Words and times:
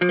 Hey, 0.00 0.06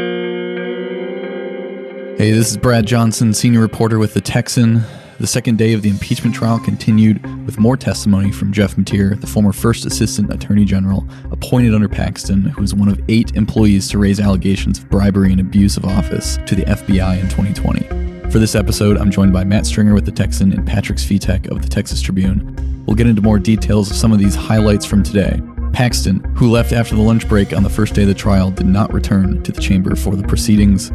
this 2.31 2.51
is 2.51 2.57
Brad 2.57 2.85
Johnson, 2.85 3.33
senior 3.33 3.59
reporter 3.59 3.97
with 3.97 4.13
The 4.13 4.21
Texan. 4.21 4.83
The 5.19 5.25
second 5.25 5.57
day 5.57 5.73
of 5.73 5.81
the 5.81 5.89
impeachment 5.89 6.35
trial 6.35 6.59
continued 6.59 7.23
with 7.47 7.57
more 7.57 7.75
testimony 7.75 8.31
from 8.31 8.53
Jeff 8.53 8.75
Mateer, 8.75 9.19
the 9.19 9.25
former 9.25 9.51
first 9.51 9.87
assistant 9.87 10.31
attorney 10.31 10.63
general 10.63 11.07
appointed 11.31 11.73
under 11.73 11.89
Paxton, 11.89 12.41
who 12.43 12.61
was 12.61 12.75
one 12.75 12.87
of 12.87 13.01
eight 13.09 13.35
employees 13.35 13.89
to 13.89 13.97
raise 13.97 14.19
allegations 14.19 14.77
of 14.77 14.87
bribery 14.91 15.31
and 15.31 15.41
abuse 15.41 15.75
of 15.75 15.85
office 15.85 16.37
to 16.45 16.53
the 16.53 16.65
FBI 16.65 17.19
in 17.19 17.27
2020. 17.29 18.29
For 18.29 18.37
this 18.37 18.53
episode, 18.53 18.95
I'm 18.95 19.09
joined 19.09 19.33
by 19.33 19.43
Matt 19.43 19.65
Stringer 19.65 19.95
with 19.95 20.05
The 20.05 20.11
Texan 20.11 20.53
and 20.53 20.67
Patrick 20.67 20.99
Svitek 20.99 21.49
of 21.49 21.63
the 21.63 21.67
Texas 21.67 21.99
Tribune. 21.99 22.83
We'll 22.85 22.95
get 22.95 23.07
into 23.07 23.23
more 23.23 23.39
details 23.39 23.89
of 23.89 23.97
some 23.97 24.13
of 24.13 24.19
these 24.19 24.35
highlights 24.35 24.85
from 24.85 25.01
today. 25.01 25.41
Paxton, 25.73 26.19
who 26.35 26.49
left 26.49 26.71
after 26.71 26.95
the 26.95 27.01
lunch 27.01 27.27
break 27.27 27.53
on 27.53 27.63
the 27.63 27.69
first 27.69 27.93
day 27.93 28.01
of 28.01 28.07
the 28.07 28.13
trial, 28.13 28.51
did 28.51 28.65
not 28.65 28.93
return 28.93 29.41
to 29.43 29.51
the 29.51 29.61
chamber 29.61 29.95
for 29.95 30.15
the 30.15 30.27
proceedings. 30.27 30.91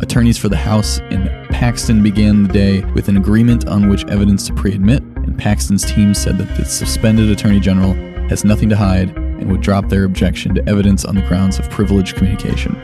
Attorneys 0.00 0.38
for 0.38 0.48
the 0.48 0.56
House 0.56 1.00
and 1.10 1.28
Paxton 1.50 2.02
began 2.02 2.44
the 2.44 2.52
day 2.52 2.84
with 2.92 3.08
an 3.08 3.16
agreement 3.16 3.66
on 3.66 3.88
which 3.88 4.04
evidence 4.06 4.46
to 4.46 4.54
pre 4.54 4.72
admit, 4.72 5.02
and 5.02 5.36
Paxton's 5.36 5.84
team 5.84 6.14
said 6.14 6.38
that 6.38 6.56
the 6.56 6.64
suspended 6.64 7.30
Attorney 7.30 7.58
General 7.58 7.94
has 8.28 8.44
nothing 8.44 8.68
to 8.68 8.76
hide 8.76 9.16
and 9.16 9.50
would 9.50 9.60
drop 9.60 9.88
their 9.88 10.04
objection 10.04 10.54
to 10.54 10.68
evidence 10.68 11.04
on 11.04 11.14
the 11.14 11.22
grounds 11.22 11.58
of 11.58 11.68
privileged 11.70 12.16
communication. 12.16 12.76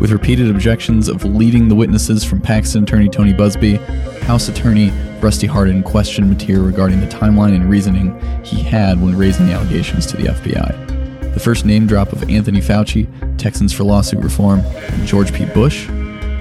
With 0.00 0.12
repeated 0.12 0.48
objections 0.48 1.08
of 1.08 1.24
leading 1.24 1.68
the 1.68 1.74
witnesses 1.74 2.24
from 2.24 2.40
Paxton 2.40 2.84
attorney 2.84 3.08
Tony 3.08 3.34
Buzbee, 3.34 3.78
House 4.22 4.48
attorney 4.48 4.90
Rusty 5.20 5.46
Hardin 5.46 5.82
questioned 5.82 6.34
Mateer 6.34 6.64
regarding 6.64 7.00
the 7.00 7.06
timeline 7.06 7.54
and 7.54 7.68
reasoning 7.68 8.18
he 8.42 8.62
had 8.62 9.00
when 9.00 9.16
raising 9.16 9.46
the 9.46 9.52
allegations 9.52 10.06
to 10.06 10.16
the 10.16 10.24
FBI. 10.24 10.89
The 11.32 11.40
first 11.40 11.64
name 11.64 11.86
drop 11.86 12.12
of 12.12 12.28
Anthony 12.28 12.60
Fauci, 12.60 13.06
Texans 13.38 13.72
for 13.72 13.84
Lawsuit 13.84 14.22
Reform, 14.22 14.60
and 14.60 15.06
George 15.06 15.32
P. 15.32 15.44
Bush 15.46 15.88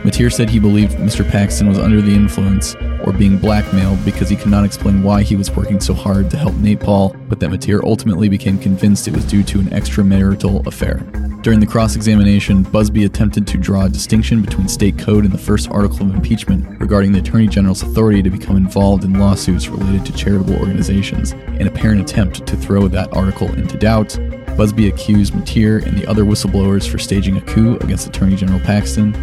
Mateer 0.03 0.31
said 0.31 0.49
he 0.49 0.59
believed 0.59 0.93
Mr. 0.93 1.29
Paxton 1.29 1.67
was 1.67 1.77
under 1.77 2.01
the 2.01 2.13
influence 2.13 2.73
or 3.03 3.11
being 3.11 3.37
blackmailed 3.37 4.03
because 4.05 4.29
he 4.29 4.35
could 4.37 4.49
not 4.49 4.63
explain 4.63 5.03
why 5.03 5.23
he 5.23 5.35
was 5.35 5.51
working 5.51 5.81
so 5.81 5.93
hard 5.93 6.31
to 6.31 6.37
help 6.37 6.55
Nate 6.55 6.79
Paul, 6.79 7.13
but 7.27 7.41
that 7.41 7.49
Mateer 7.49 7.83
ultimately 7.83 8.29
became 8.29 8.57
convinced 8.57 9.09
it 9.09 9.13
was 9.13 9.25
due 9.25 9.43
to 9.43 9.59
an 9.59 9.65
extramarital 9.65 10.65
affair. 10.65 10.99
During 11.41 11.59
the 11.59 11.65
cross 11.65 11.97
examination, 11.97 12.63
Buzbee 12.63 13.05
attempted 13.05 13.45
to 13.47 13.57
draw 13.57 13.85
a 13.85 13.89
distinction 13.89 14.41
between 14.41 14.69
state 14.69 14.97
code 14.97 15.25
and 15.25 15.33
the 15.33 15.37
first 15.37 15.69
article 15.69 16.03
of 16.03 16.15
impeachment 16.15 16.79
regarding 16.79 17.11
the 17.11 17.19
Attorney 17.19 17.47
General's 17.47 17.83
authority 17.83 18.23
to 18.23 18.29
become 18.29 18.55
involved 18.55 19.03
in 19.03 19.19
lawsuits 19.19 19.67
related 19.67 20.05
to 20.05 20.13
charitable 20.13 20.55
organizations, 20.59 21.33
an 21.33 21.67
apparent 21.67 21.99
attempt 21.99 22.47
to 22.47 22.55
throw 22.55 22.87
that 22.87 23.13
article 23.13 23.53
into 23.55 23.77
doubt. 23.77 24.17
Buzbee 24.59 24.89
accused 24.89 25.31
Mateer 25.31 25.81
and 25.85 25.97
the 25.97 26.05
other 26.05 26.25
whistleblowers 26.25 26.85
for 26.85 26.99
staging 26.99 27.37
a 27.37 27.41
coup 27.41 27.77
against 27.77 28.07
Attorney 28.07 28.35
General 28.35 28.59
Paxton, 28.59 29.15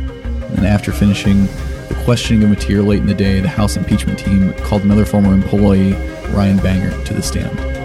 and 0.57 0.67
after 0.67 0.93
finishing 0.93 1.45
the 1.45 2.03
questioning 2.05 2.43
of 2.43 2.49
Mateer 2.49 2.83
late 2.83 3.01
in 3.01 3.07
the 3.07 3.13
day, 3.13 3.41
the 3.41 3.49
House 3.49 3.77
impeachment 3.77 4.19
team 4.19 4.55
called 4.55 4.83
another 4.83 5.05
former 5.05 5.35
employee, 5.35 5.93
Ryan 6.31 6.57
Bangert, 6.61 7.05
to 7.05 7.13
the 7.13 7.23
stand. 7.23 7.76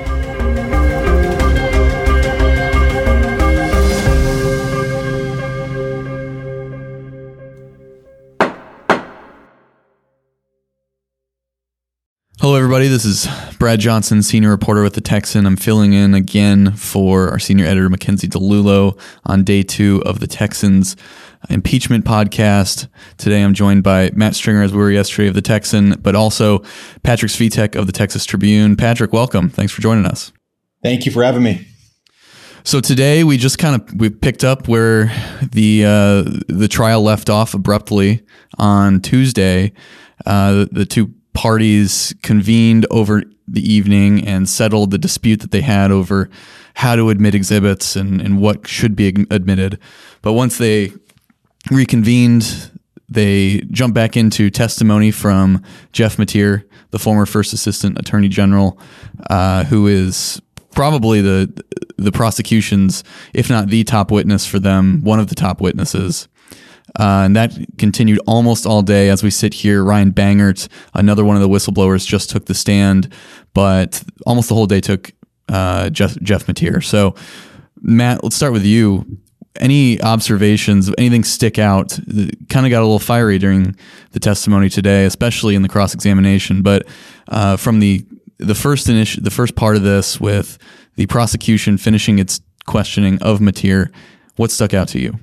Hello, 12.41 12.55
everybody. 12.55 12.87
This 12.87 13.05
is 13.05 13.27
Brad 13.59 13.79
Johnson, 13.79 14.23
senior 14.23 14.49
reporter 14.49 14.81
with 14.81 14.95
the 14.95 14.99
Texan. 14.99 15.45
I'm 15.45 15.55
filling 15.55 15.93
in 15.93 16.15
again 16.15 16.71
for 16.71 17.29
our 17.29 17.37
senior 17.37 17.67
editor, 17.67 17.87
Mackenzie 17.87 18.27
DeLulo, 18.27 18.99
on 19.27 19.43
day 19.43 19.61
two 19.61 20.01
of 20.07 20.21
the 20.21 20.25
Texans 20.25 20.95
impeachment 21.51 22.03
podcast. 22.03 22.87
Today 23.17 23.43
I'm 23.43 23.53
joined 23.53 23.83
by 23.83 24.09
Matt 24.15 24.33
Stringer, 24.33 24.63
as 24.63 24.71
we 24.71 24.79
were 24.79 24.89
yesterday, 24.89 25.27
of 25.27 25.35
the 25.35 25.43
Texan, 25.43 25.91
but 26.01 26.15
also 26.15 26.63
Patrick 27.03 27.31
Svitek 27.31 27.75
of 27.75 27.85
the 27.85 27.93
Texas 27.93 28.25
Tribune. 28.25 28.75
Patrick, 28.75 29.13
welcome. 29.13 29.47
Thanks 29.47 29.71
for 29.71 29.83
joining 29.83 30.07
us. 30.07 30.31
Thank 30.81 31.05
you 31.05 31.11
for 31.11 31.23
having 31.23 31.43
me. 31.43 31.67
So 32.63 32.79
today 32.79 33.23
we 33.23 33.37
just 33.37 33.59
kind 33.59 33.79
of 33.79 33.93
we 33.93 34.09
picked 34.09 34.43
up 34.43 34.67
where 34.67 35.13
the 35.43 35.85
uh, 35.85 36.23
the 36.47 36.67
trial 36.67 37.03
left 37.03 37.29
off 37.29 37.53
abruptly 37.53 38.23
on 38.57 38.99
Tuesday. 38.99 39.73
Uh, 40.25 40.53
the, 40.53 40.69
the 40.71 40.85
two 40.87 41.13
parties 41.33 42.13
convened 42.21 42.85
over 42.91 43.23
the 43.47 43.61
evening 43.61 44.25
and 44.27 44.47
settled 44.47 44.91
the 44.91 44.97
dispute 44.97 45.41
that 45.41 45.51
they 45.51 45.61
had 45.61 45.91
over 45.91 46.29
how 46.75 46.95
to 46.95 47.09
admit 47.09 47.35
exhibits 47.35 47.95
and, 47.95 48.21
and 48.21 48.39
what 48.39 48.67
should 48.67 48.95
be 48.95 49.07
admitted. 49.29 49.77
But 50.21 50.33
once 50.33 50.57
they 50.57 50.93
reconvened. 51.69 52.71
They 53.09 53.59
jumped 53.71 53.93
back 53.93 54.15
into 54.15 54.49
testimony 54.49 55.11
from 55.11 55.61
Jeff 55.91 56.17
Mateer, 56.17 56.63
the 56.91 56.99
former 56.99 57.25
first 57.25 57.53
assistant 57.53 57.99
attorney 57.99 58.29
general, 58.29 58.79
uh, 59.29 59.65
who 59.65 59.87
is 59.87 60.41
probably 60.73 61.21
the 61.21 61.63
the 61.97 62.11
prosecution's, 62.11 63.03
if 63.33 63.49
not 63.49 63.67
the 63.67 63.83
top 63.83 64.09
witness 64.09 64.47
for 64.47 64.57
them, 64.57 65.01
one 65.03 65.19
of 65.19 65.27
the 65.27 65.35
top 65.35 65.61
witnesses. 65.61 66.27
Uh, 66.99 67.23
and 67.25 67.35
that 67.35 67.53
continued 67.77 68.19
almost 68.27 68.65
all 68.65 68.81
day 68.81 69.09
as 69.09 69.23
we 69.23 69.29
sit 69.29 69.53
here. 69.53 69.83
Ryan 69.83 70.11
Bangert, 70.11 70.67
another 70.93 71.23
one 71.23 71.35
of 71.35 71.41
the 71.41 71.49
whistleblowers, 71.49 72.05
just 72.05 72.29
took 72.29 72.45
the 72.45 72.53
stand, 72.53 73.11
but 73.53 74.03
almost 74.25 74.49
the 74.49 74.55
whole 74.55 74.67
day 74.67 74.81
took 74.81 75.11
uh, 75.49 75.89
Jeff, 75.89 76.19
Jeff. 76.21 76.45
So, 76.83 77.15
Matt, 77.81 78.23
let's 78.23 78.35
start 78.35 78.53
with 78.53 78.65
you 78.65 79.21
any 79.57 80.01
observations, 80.01 80.89
anything 80.97 81.23
stick 81.23 81.59
out? 81.59 81.97
Kind 82.49 82.65
of 82.65 82.69
got 82.69 82.79
a 82.79 82.87
little 82.87 82.99
fiery 82.99 83.37
during 83.37 83.75
the 84.11 84.19
testimony 84.19 84.69
today, 84.69 85.05
especially 85.05 85.55
in 85.55 85.61
the 85.61 85.69
cross 85.69 85.93
examination. 85.93 86.61
But 86.61 86.87
uh, 87.27 87.57
from 87.57 87.79
the 87.79 88.05
the 88.37 88.55
first 88.55 88.87
initi- 88.87 89.23
the 89.23 89.31
first 89.31 89.55
part 89.55 89.75
of 89.75 89.83
this, 89.83 90.19
with 90.19 90.57
the 90.95 91.05
prosecution 91.07 91.77
finishing 91.77 92.19
its 92.19 92.41
questioning 92.65 93.21
of 93.21 93.39
Mateer, 93.39 93.91
what 94.35 94.51
stuck 94.51 94.73
out 94.73 94.87
to 94.89 94.99
you? 94.99 95.19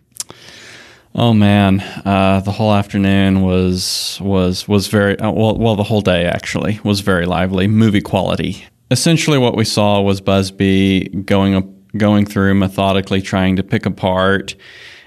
Oh 1.21 1.35
man, 1.35 1.81
uh, 2.05 2.43
the 2.45 2.53
whole 2.53 2.73
afternoon 2.73 3.41
was 3.41 4.21
was 4.23 4.69
was 4.69 4.87
very 4.87 5.19
uh, 5.19 5.33
well. 5.33 5.59
Well, 5.59 5.75
the 5.75 5.83
whole 5.83 6.01
day 6.01 6.25
actually 6.27 6.79
was 6.85 7.01
very 7.01 7.27
lively, 7.27 7.67
movie 7.67 8.01
quality. 8.01 8.65
Essentially, 8.93 9.37
what 9.37 9.57
we 9.57 9.65
saw 9.65 10.01
was 10.01 10.21
Buzbee 10.21 11.27
going 11.27 11.57
up 11.57 11.65
going 11.97 12.25
through 12.25 12.55
methodically 12.55 13.21
trying 13.21 13.57
to 13.57 13.65
pick 13.65 13.85
apart 13.85 14.55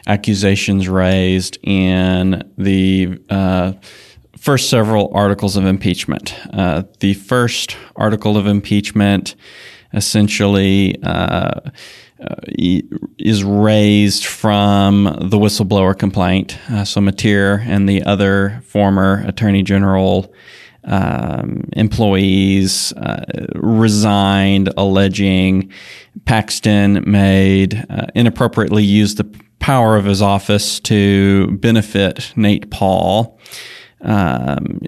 accusations 0.05 0.89
raised 0.89 1.57
in 1.63 2.43
the 2.57 3.17
uh, 3.29 3.71
first 4.37 4.69
several 4.69 5.09
articles 5.13 5.55
of 5.55 5.65
impeachment. 5.65 6.35
Uh, 6.51 6.83
the 6.99 7.13
first 7.13 7.77
article 7.95 8.35
of 8.35 8.47
impeachment 8.47 9.35
essentially 9.93 11.01
uh, 11.03 11.61
uh 12.21 12.35
is 13.17 13.43
raised 13.43 14.25
from 14.25 15.03
the 15.03 15.37
whistleblower 15.37 15.97
complaint. 15.97 16.57
Uh, 16.69 16.83
so 16.83 17.01
Mateer 17.01 17.65
and 17.65 17.87
the 17.87 18.03
other 18.03 18.61
former 18.65 19.23
Attorney 19.27 19.63
General 19.63 20.33
um, 20.83 21.69
employees 21.73 22.93
uh, 22.93 23.23
resigned, 23.55 24.73
alleging 24.77 25.71
Paxton 26.25 27.03
made 27.09 27.85
uh, 27.89 28.07
inappropriately 28.15 28.83
used 28.83 29.17
the 29.17 29.41
power 29.59 29.95
of 29.95 30.05
his 30.05 30.21
office 30.21 30.79
to 30.81 31.47
benefit 31.57 32.33
Nate 32.35 32.71
Paul. 32.71 33.39
Um, 34.01 34.81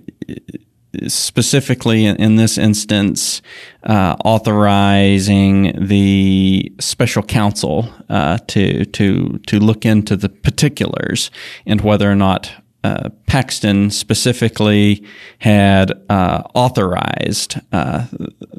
specifically 1.07 2.05
in, 2.05 2.15
in, 2.17 2.35
this 2.35 2.57
instance, 2.57 3.41
uh, 3.83 4.15
authorizing 4.23 5.73
the 5.87 6.71
special 6.79 7.23
counsel 7.23 7.91
uh, 8.09 8.37
to 8.47 8.85
to 8.85 9.39
to 9.47 9.59
look 9.59 9.85
into 9.85 10.15
the 10.15 10.29
particulars 10.29 11.31
and 11.65 11.81
whether 11.81 12.09
or 12.09 12.15
not 12.15 12.51
uh, 12.83 13.09
Paxton 13.27 13.89
specifically 13.89 15.05
had 15.39 15.91
uh, 16.09 16.43
authorized 16.53 17.59
uh, 17.71 18.07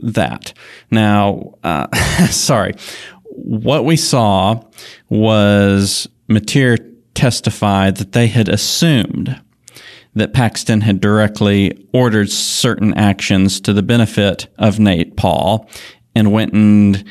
that. 0.02 0.52
Now, 0.90 1.54
uh, 1.62 1.94
sorry, 2.30 2.74
what 3.22 3.84
we 3.84 3.96
saw 3.96 4.62
was 5.08 6.08
Mateer 6.28 6.78
testified 7.14 7.96
that 7.96 8.12
they 8.12 8.26
had 8.26 8.48
assumed 8.48 9.40
that 10.14 10.32
Paxton 10.32 10.80
had 10.80 11.00
directly 11.00 11.86
ordered 11.92 12.30
certain 12.30 12.94
actions 12.94 13.60
to 13.62 13.72
the 13.72 13.82
benefit 13.82 14.46
of 14.58 14.78
Nate 14.78 15.16
Paul 15.16 15.68
and 16.14 16.32
went 16.32 16.52
and 16.52 17.04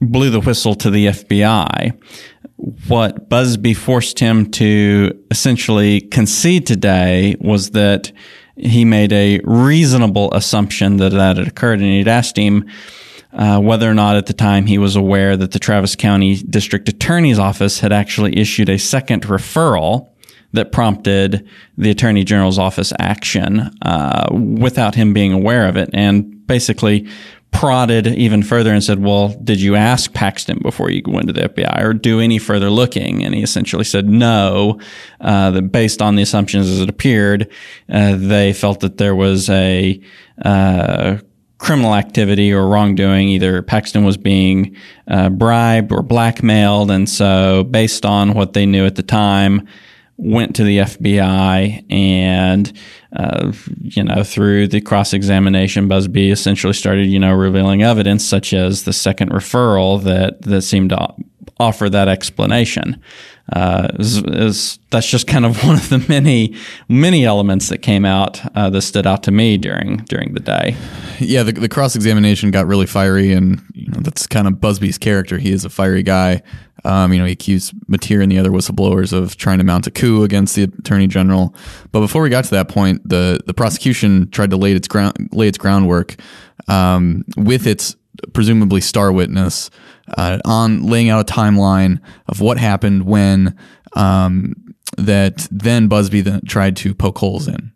blew 0.00 0.30
the 0.30 0.40
whistle 0.40 0.74
to 0.74 0.90
the 0.90 1.06
FBI 1.06 1.96
what 2.86 3.28
Buzbee 3.28 3.76
forced 3.76 4.18
him 4.18 4.50
to 4.52 5.18
essentially 5.30 6.00
concede 6.00 6.66
today 6.66 7.34
was 7.40 7.70
that 7.70 8.12
he 8.56 8.84
made 8.84 9.12
a 9.12 9.40
reasonable 9.44 10.32
assumption 10.32 10.98
that 10.98 11.10
that 11.10 11.38
had 11.38 11.48
occurred, 11.48 11.80
and 11.80 11.88
he'd 11.88 12.08
asked 12.08 12.36
him 12.36 12.68
uh, 13.32 13.58
whether 13.58 13.90
or 13.90 13.94
not 13.94 14.16
at 14.16 14.26
the 14.26 14.32
time 14.32 14.66
he 14.66 14.78
was 14.78 14.94
aware 14.94 15.36
that 15.36 15.52
the 15.52 15.58
Travis 15.58 15.96
County 15.96 16.36
District 16.36 16.88
Attorney's 16.88 17.38
Office 17.38 17.80
had 17.80 17.92
actually 17.92 18.38
issued 18.38 18.68
a 18.68 18.78
second 18.78 19.22
referral 19.22 20.10
that 20.52 20.72
prompted 20.72 21.48
the 21.78 21.90
Attorney 21.90 22.24
General's 22.24 22.58
office 22.58 22.92
action 22.98 23.70
uh, 23.82 24.28
without 24.32 24.94
him 24.94 25.12
being 25.12 25.32
aware 25.32 25.66
of 25.66 25.76
it, 25.76 25.90
and 25.92 26.46
basically 26.46 27.08
prodded 27.52 28.06
even 28.06 28.42
further 28.42 28.72
and 28.72 28.82
said, 28.82 29.02
Well, 29.02 29.28
did 29.44 29.60
you 29.60 29.76
ask 29.76 30.12
Paxton 30.12 30.58
before 30.62 30.90
you 30.90 31.02
went 31.06 31.28
to 31.28 31.32
the 31.32 31.48
FBI 31.48 31.80
or 31.82 31.92
do 31.92 32.18
any 32.18 32.38
further 32.38 32.70
looking? 32.70 33.22
And 33.22 33.34
he 33.34 33.42
essentially 33.42 33.84
said 33.84 34.08
no, 34.08 34.80
uh, 35.20 35.50
that 35.52 35.70
based 35.70 36.02
on 36.02 36.16
the 36.16 36.22
assumptions 36.22 36.68
as 36.68 36.80
it 36.80 36.88
appeared, 36.88 37.50
uh, 37.88 38.16
they 38.16 38.52
felt 38.52 38.80
that 38.80 38.96
there 38.96 39.14
was 39.14 39.48
a 39.50 40.00
uh, 40.44 41.18
criminal 41.58 41.94
activity 41.94 42.52
or 42.52 42.66
wrongdoing. 42.66 43.28
Either 43.28 43.62
Paxton 43.62 44.04
was 44.04 44.16
being 44.16 44.74
uh, 45.06 45.28
bribed 45.28 45.92
or 45.92 46.02
blackmailed. 46.02 46.90
And 46.90 47.08
so, 47.08 47.64
based 47.64 48.04
on 48.04 48.34
what 48.34 48.54
they 48.54 48.66
knew 48.66 48.86
at 48.86 48.96
the 48.96 49.02
time, 49.02 49.68
went 50.22 50.54
to 50.54 50.62
the 50.62 50.78
FBI 50.78 51.84
and, 51.90 52.72
uh, 53.16 53.52
you 53.80 54.04
know, 54.04 54.22
through 54.22 54.68
the 54.68 54.80
cross 54.80 55.12
examination, 55.12 55.88
Buzbee 55.88 56.30
essentially 56.30 56.72
started, 56.72 57.08
you 57.08 57.18
know, 57.18 57.32
revealing 57.34 57.82
evidence 57.82 58.24
such 58.24 58.54
as 58.54 58.84
the 58.84 58.92
second 58.92 59.32
referral 59.32 60.00
that, 60.04 60.40
that 60.42 60.62
seemed 60.62 60.90
to 60.90 61.08
offer 61.58 61.88
that 61.90 62.08
explanation. 62.08 63.00
Uh, 63.52 63.88
is, 63.98 64.18
is, 64.18 64.78
that's 64.90 65.08
just 65.08 65.26
kind 65.26 65.44
of 65.44 65.62
one 65.64 65.76
of 65.76 65.88
the 65.88 66.04
many 66.08 66.56
many 66.88 67.24
elements 67.24 67.68
that 67.68 67.78
came 67.78 68.04
out 68.04 68.40
uh, 68.56 68.70
that 68.70 68.82
stood 68.82 69.06
out 69.06 69.22
to 69.24 69.30
me 69.30 69.58
during 69.58 69.98
during 70.08 70.32
the 70.34 70.40
day. 70.40 70.76
Yeah, 71.18 71.42
the, 71.42 71.52
the 71.52 71.68
cross 71.68 71.96
examination 71.96 72.50
got 72.50 72.66
really 72.66 72.86
fiery, 72.86 73.32
and 73.32 73.60
you 73.74 73.88
know, 73.88 74.00
that's 74.00 74.26
kind 74.26 74.46
of 74.46 74.54
Buzbee's 74.54 74.98
character. 74.98 75.38
He 75.38 75.52
is 75.52 75.64
a 75.64 75.70
fiery 75.70 76.02
guy. 76.02 76.42
Um, 76.84 77.12
you 77.12 77.18
know, 77.18 77.26
he 77.26 77.32
accused 77.32 77.74
Mateer 77.88 78.22
and 78.22 78.32
the 78.32 78.38
other 78.38 78.50
whistleblowers 78.50 79.12
of 79.12 79.36
trying 79.36 79.58
to 79.58 79.64
mount 79.64 79.86
a 79.86 79.90
coup 79.90 80.24
against 80.24 80.56
the 80.56 80.64
attorney 80.64 81.06
general. 81.06 81.54
But 81.92 82.00
before 82.00 82.22
we 82.22 82.30
got 82.30 82.44
to 82.44 82.50
that 82.50 82.68
point, 82.68 83.08
the 83.08 83.40
the 83.46 83.54
prosecution 83.54 84.30
tried 84.30 84.50
to 84.50 84.56
lay 84.56 84.72
its 84.72 84.88
ground 84.88 85.30
lay 85.32 85.48
its 85.48 85.58
groundwork 85.58 86.16
um, 86.68 87.24
with 87.36 87.66
its 87.66 87.96
presumably 88.32 88.80
star 88.80 89.12
witness 89.12 89.70
uh, 90.16 90.38
on 90.44 90.84
laying 90.84 91.08
out 91.08 91.28
a 91.28 91.32
timeline 91.32 92.00
of 92.28 92.40
what 92.40 92.58
happened 92.58 93.04
when 93.04 93.56
um, 93.94 94.54
that 94.96 95.48
then 95.50 95.88
Buzbee 95.88 96.22
then 96.22 96.40
tried 96.46 96.76
to 96.76 96.94
poke 96.94 97.18
holes 97.18 97.48
in. 97.48 97.72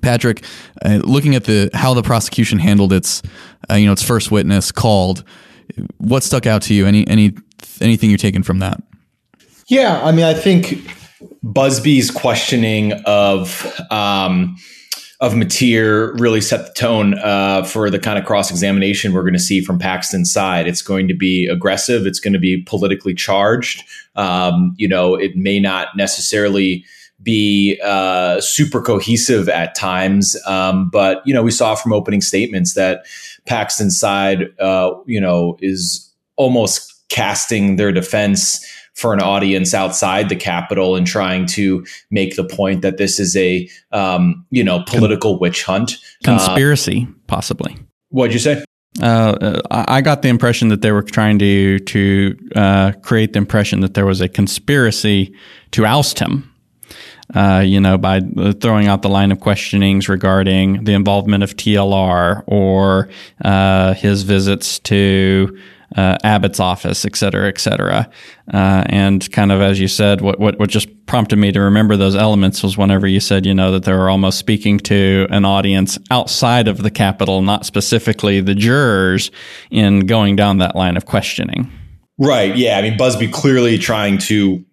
Patrick, 0.00 0.44
uh, 0.84 1.00
looking 1.04 1.34
at 1.34 1.44
the 1.44 1.70
how 1.74 1.92
the 1.92 2.02
prosecution 2.02 2.58
handled 2.58 2.92
its 2.92 3.22
uh, 3.70 3.74
you 3.74 3.86
know 3.86 3.92
its 3.92 4.02
first 4.02 4.30
witness 4.30 4.72
called, 4.72 5.22
what 5.98 6.22
stuck 6.22 6.46
out 6.46 6.62
to 6.62 6.74
you? 6.74 6.86
Any 6.86 7.06
any 7.06 7.34
anything 7.80 8.10
you're 8.10 8.18
taking 8.18 8.42
from 8.42 8.60
that? 8.60 8.82
Yeah, 9.68 10.02
I 10.02 10.12
mean, 10.12 10.24
I 10.24 10.34
think 10.34 10.96
Buzbee's 11.44 12.10
questioning 12.10 12.92
of 13.04 13.70
um, 13.90 14.56
of 15.22 15.34
Mateer 15.34 16.18
really 16.18 16.40
set 16.40 16.66
the 16.66 16.72
tone 16.72 17.14
uh, 17.20 17.62
for 17.62 17.88
the 17.90 18.00
kind 18.00 18.18
of 18.18 18.24
cross 18.24 18.50
examination 18.50 19.12
we're 19.12 19.22
going 19.22 19.32
to 19.32 19.38
see 19.38 19.60
from 19.60 19.78
Paxton's 19.78 20.32
side. 20.32 20.66
It's 20.66 20.82
going 20.82 21.06
to 21.06 21.14
be 21.14 21.46
aggressive. 21.46 22.06
It's 22.06 22.18
going 22.18 22.32
to 22.32 22.40
be 22.40 22.62
politically 22.62 23.14
charged. 23.14 23.84
Um, 24.16 24.74
you 24.78 24.88
know, 24.88 25.14
it 25.14 25.36
may 25.36 25.60
not 25.60 25.96
necessarily 25.96 26.84
be 27.22 27.80
uh, 27.84 28.40
super 28.40 28.82
cohesive 28.82 29.48
at 29.48 29.76
times, 29.76 30.36
um, 30.44 30.90
but 30.90 31.24
you 31.24 31.32
know, 31.32 31.44
we 31.44 31.52
saw 31.52 31.76
from 31.76 31.92
opening 31.92 32.20
statements 32.20 32.74
that 32.74 33.06
Paxton's 33.46 33.96
side, 33.96 34.52
uh, 34.58 34.92
you 35.06 35.20
know, 35.20 35.56
is 35.60 36.12
almost 36.34 37.00
casting 37.10 37.76
their 37.76 37.92
defense 37.92 38.66
for 38.94 39.14
an 39.14 39.20
audience 39.20 39.74
outside 39.74 40.28
the 40.28 40.36
Capitol 40.36 40.96
and 40.96 41.06
trying 41.06 41.46
to 41.46 41.84
make 42.10 42.36
the 42.36 42.44
point 42.44 42.82
that 42.82 42.98
this 42.98 43.18
is 43.18 43.36
a 43.36 43.68
um, 43.92 44.44
you 44.50 44.62
know 44.62 44.82
political 44.86 45.38
witch 45.38 45.64
hunt, 45.64 45.96
conspiracy, 46.24 47.06
uh, 47.08 47.12
possibly. 47.26 47.76
What'd 48.10 48.34
you 48.34 48.40
say? 48.40 48.64
Uh, 49.00 49.60
I 49.70 50.02
got 50.02 50.20
the 50.20 50.28
impression 50.28 50.68
that 50.68 50.82
they 50.82 50.92
were 50.92 51.02
trying 51.02 51.38
to 51.38 51.78
to 51.78 52.36
uh, 52.54 52.92
create 53.02 53.32
the 53.32 53.38
impression 53.38 53.80
that 53.80 53.94
there 53.94 54.04
was 54.04 54.20
a 54.20 54.28
conspiracy 54.28 55.34
to 55.70 55.86
oust 55.86 56.18
him. 56.18 56.48
Uh, 57.34 57.62
you 57.64 57.80
know, 57.80 57.96
by 57.96 58.20
throwing 58.60 58.88
out 58.88 59.00
the 59.00 59.08
line 59.08 59.32
of 59.32 59.40
questionings 59.40 60.06
regarding 60.06 60.84
the 60.84 60.92
involvement 60.92 61.42
of 61.42 61.56
TLR 61.56 62.42
or 62.46 63.08
uh, 63.42 63.94
his 63.94 64.22
visits 64.22 64.78
to 64.80 65.58
uh, 65.96 66.16
Abbott's 66.24 66.60
office, 66.60 67.04
et 67.04 67.16
cetera, 67.16 67.48
et 67.48 67.58
cetera. 67.58 68.08
Uh, 68.52 68.84
and 68.86 69.30
kind 69.32 69.52
of 69.52 69.60
as 69.60 69.78
you 69.78 69.88
said, 69.88 70.20
what, 70.20 70.38
what, 70.38 70.58
what 70.58 70.70
just 70.70 70.88
prompted 71.06 71.36
me 71.36 71.52
to 71.52 71.60
remember 71.60 71.96
those 71.96 72.16
elements 72.16 72.62
was 72.62 72.76
whenever 72.76 73.06
you 73.06 73.20
said, 73.20 73.44
you 73.46 73.54
know, 73.54 73.72
that 73.72 73.84
they 73.84 73.92
were 73.92 74.08
almost 74.08 74.38
speaking 74.38 74.78
to 74.78 75.26
an 75.30 75.44
audience 75.44 75.98
outside 76.10 76.68
of 76.68 76.82
the 76.82 76.90
Capitol, 76.90 77.42
not 77.42 77.66
specifically 77.66 78.40
the 78.40 78.54
jurors, 78.54 79.30
in 79.70 80.00
going 80.00 80.36
down 80.36 80.58
that 80.58 80.74
line 80.74 80.96
of 80.96 81.06
questioning. 81.06 81.70
Right. 82.18 82.56
Yeah. 82.56 82.78
I 82.78 82.82
mean, 82.82 82.98
Buzbee 82.98 83.32
clearly 83.32 83.78
trying 83.78 84.18
to 84.18 84.64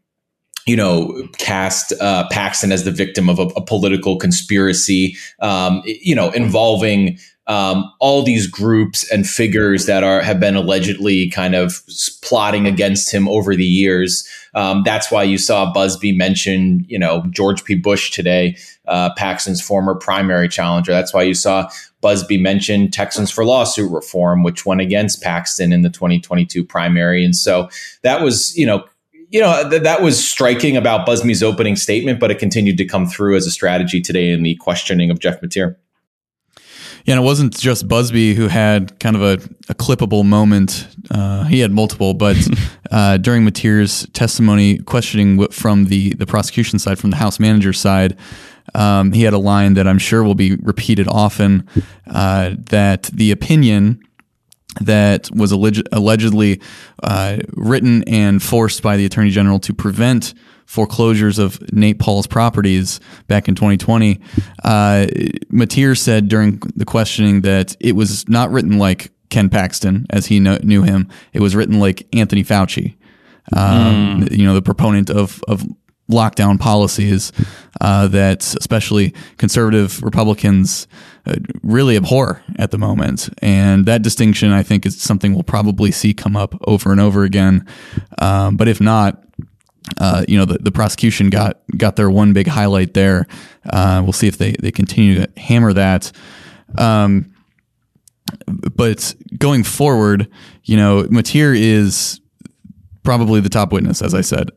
you 0.70 0.76
know, 0.76 1.28
cast 1.40 1.94
uh, 2.00 2.28
Paxton 2.30 2.72
as 2.72 2.84
the 2.84 2.92
victim 2.92 3.28
of 3.28 3.40
a, 3.40 3.48
a 3.56 3.62
political 3.66 4.18
conspiracy, 4.18 5.16
um, 5.42 5.82
you 5.84 6.14
know, 6.14 6.30
involving 6.30 7.18
um, 7.48 7.92
all 8.00 8.22
these 8.22 8.46
groups 8.46 9.12
and 9.12 9.28
figures 9.28 9.88
that 9.88 10.04
are 10.04 10.22
have 10.22 10.40
been 10.40 10.56
allegedly 10.56 11.32
kind 11.32 11.56
of 11.56 11.82
plotting 12.22 12.68
against 12.68 13.12
him 13.12 13.28
over 13.28 13.56
the 13.56 13.66
years. 13.66 14.28
Um, 14.54 14.84
that's 14.86 15.10
why 15.10 15.24
you 15.24 15.40
saw 15.40 15.74
Buzbee 15.74 16.16
mention, 16.16 16.86
you 16.88 17.00
know, 17.00 17.24
George 17.32 17.64
P. 17.64 17.74
Bush 17.74 18.12
today, 18.12 18.56
uh, 18.88 19.12
Paxton's 19.16 19.64
former 19.64 19.96
primary 19.96 20.48
challenger. 20.48 20.92
That's 20.92 21.16
why 21.16 21.24
you 21.24 21.34
saw 21.34 21.68
Buzbee 22.04 22.40
mention 22.40 22.92
Texans 22.92 23.32
for 23.32 23.44
lawsuit 23.44 23.92
reform, 23.92 24.44
which 24.44 24.68
went 24.68 24.82
against 24.82 25.24
Paxton 25.24 25.74
in 25.74 25.82
the 25.82 25.90
2022 25.90 26.64
primary. 26.64 27.26
And 27.26 27.36
so 27.36 27.70
that 28.04 28.22
was, 28.22 28.56
you 28.56 28.68
know, 28.68 28.86
you 29.30 29.40
know 29.40 29.70
th- 29.70 29.84
that 29.84 30.02
was 30.02 30.24
striking 30.24 30.78
about 30.78 31.08
Buzbee's 31.08 31.44
opening 31.44 31.76
statement, 31.76 32.20
but 32.20 32.32
it 32.32 32.40
continued 32.40 32.78
to 32.78 32.86
come 32.86 33.06
through 33.06 33.36
as 33.36 33.46
a 33.46 33.52
strategy 33.52 34.02
today 34.02 34.32
in 34.32 34.44
the 34.44 34.56
questioning 34.56 35.12
of 35.12 35.20
Jeff 35.20 35.42
Mateer. 35.42 35.76
Yeah, 37.06 37.16
and 37.16 37.24
it 37.24 37.26
wasn't 37.26 37.58
just 37.58 37.88
Buzbee 37.88 38.36
who 38.36 38.48
had 38.48 39.00
kind 39.00 39.16
of 39.16 39.22
a, 39.22 39.34
a 39.70 39.76
clippable 39.76 40.26
moment. 40.26 40.88
Uh, 41.10 41.46
he 41.46 41.60
had 41.60 41.72
multiple, 41.72 42.14
but 42.14 42.38
uh, 42.92 43.18
during 43.18 43.44
Mateer's 43.46 44.06
testimony, 44.14 44.80
questioning 44.80 45.48
from 45.48 45.86
the 45.86 46.14
the 46.16 46.26
prosecution 46.26 46.80
side, 46.80 47.00
from 47.00 47.12
the 47.12 47.18
House 47.18 47.40
manager 47.40 47.74
side, 47.74 48.18
um, 48.76 49.12
he 49.12 49.24
had 49.24 49.34
a 49.34 49.40
line 49.40 49.76
that 49.76 49.88
I'm 49.88 50.00
sure 50.00 50.24
will 50.24 50.36
be 50.36 50.56
repeated 50.56 51.08
often. 51.08 51.68
Uh, 52.08 52.56
that 52.70 53.04
the 53.14 53.32
opinion 53.32 54.02
that 54.82 55.30
was 55.32 55.52
alleg- 55.52 55.88
allegedly 55.92 56.62
uh, 57.04 57.38
written 57.54 58.04
and 58.04 58.42
forced 58.42 58.82
by 58.82 58.98
the 58.98 59.06
attorney 59.06 59.30
general 59.30 59.60
to 59.60 59.74
prevent 59.74 60.34
foreclosures 60.66 61.40
of 61.40 61.60
Nate 61.74 61.98
Paul's 61.98 62.28
properties 62.28 63.00
back 63.28 63.48
in 63.48 63.56
2020, 63.56 64.20
uh, 64.64 65.08
Mateer 65.52 65.98
said 65.98 66.28
during 66.28 66.62
the 66.76 66.86
questioning 66.86 67.42
that 67.42 67.76
it 67.80 67.94
was 67.94 68.30
not 68.30 68.52
written 68.52 68.78
like 68.78 69.12
Ken 69.30 69.50
Paxton 69.50 70.06
as 70.12 70.28
he 70.28 70.40
knew 70.40 70.84
him. 70.84 71.10
It 71.34 71.42
was 71.42 71.56
written 71.56 71.80
like 71.80 72.08
Anthony 72.14 72.44
Fauci, 72.44 72.96
um, 73.56 74.22
mm. 74.22 74.38
you 74.38 74.46
know, 74.46 74.54
the 74.54 74.62
proponent 74.62 75.10
of 75.10 75.44
of 75.48 75.66
lockdown 76.10 76.60
policies 76.60 77.32
uh, 77.82 78.08
that 78.08 78.44
especially 78.56 79.14
conservative 79.38 80.02
Republicans 80.04 80.88
uh, 81.26 81.36
really 81.64 81.96
abhor 81.96 82.42
at 82.58 82.72
the 82.72 82.78
moment. 82.78 83.30
And 83.42 83.86
that 83.86 84.02
distinction, 84.02 84.52
I 84.52 84.64
think, 84.64 84.86
is 84.86 85.02
something 85.02 85.34
we'll 85.34 85.44
probably 85.44 85.92
see 85.92 86.14
come 86.14 86.36
up 86.36 86.56
over 86.68 86.92
and 86.92 87.00
over 87.00 87.24
again. 87.24 87.66
Um, 88.20 88.58
but 88.58 88.68
if 88.68 88.82
not, 88.82 89.24
uh, 89.98 90.26
you 90.28 90.38
know, 90.38 90.46
the, 90.46 90.58
the 90.60 90.72
prosecution 90.72 91.30
got 91.30 91.62
got 91.78 91.96
their 91.96 92.10
one 92.10 92.34
big 92.34 92.48
highlight 92.48 92.94
there. 92.94 93.28
Uh, 93.70 94.02
we'll 94.04 94.14
see 94.14 94.28
if 94.28 94.38
they, 94.38 94.52
they 94.60 94.72
continue 94.72 95.16
to 95.16 95.40
hammer 95.40 95.74
that. 95.74 96.12
Um, 96.78 97.34
but 98.46 99.16
going 99.38 99.64
forward, 99.64 100.30
you 100.64 100.78
know, 100.78 101.04
Mateer 101.06 101.58
is 101.58 102.22
probably 103.04 103.40
the 103.40 103.50
top 103.50 103.72
witness, 103.72 104.02
as 104.02 104.14
I 104.14 104.22
said. 104.22 104.52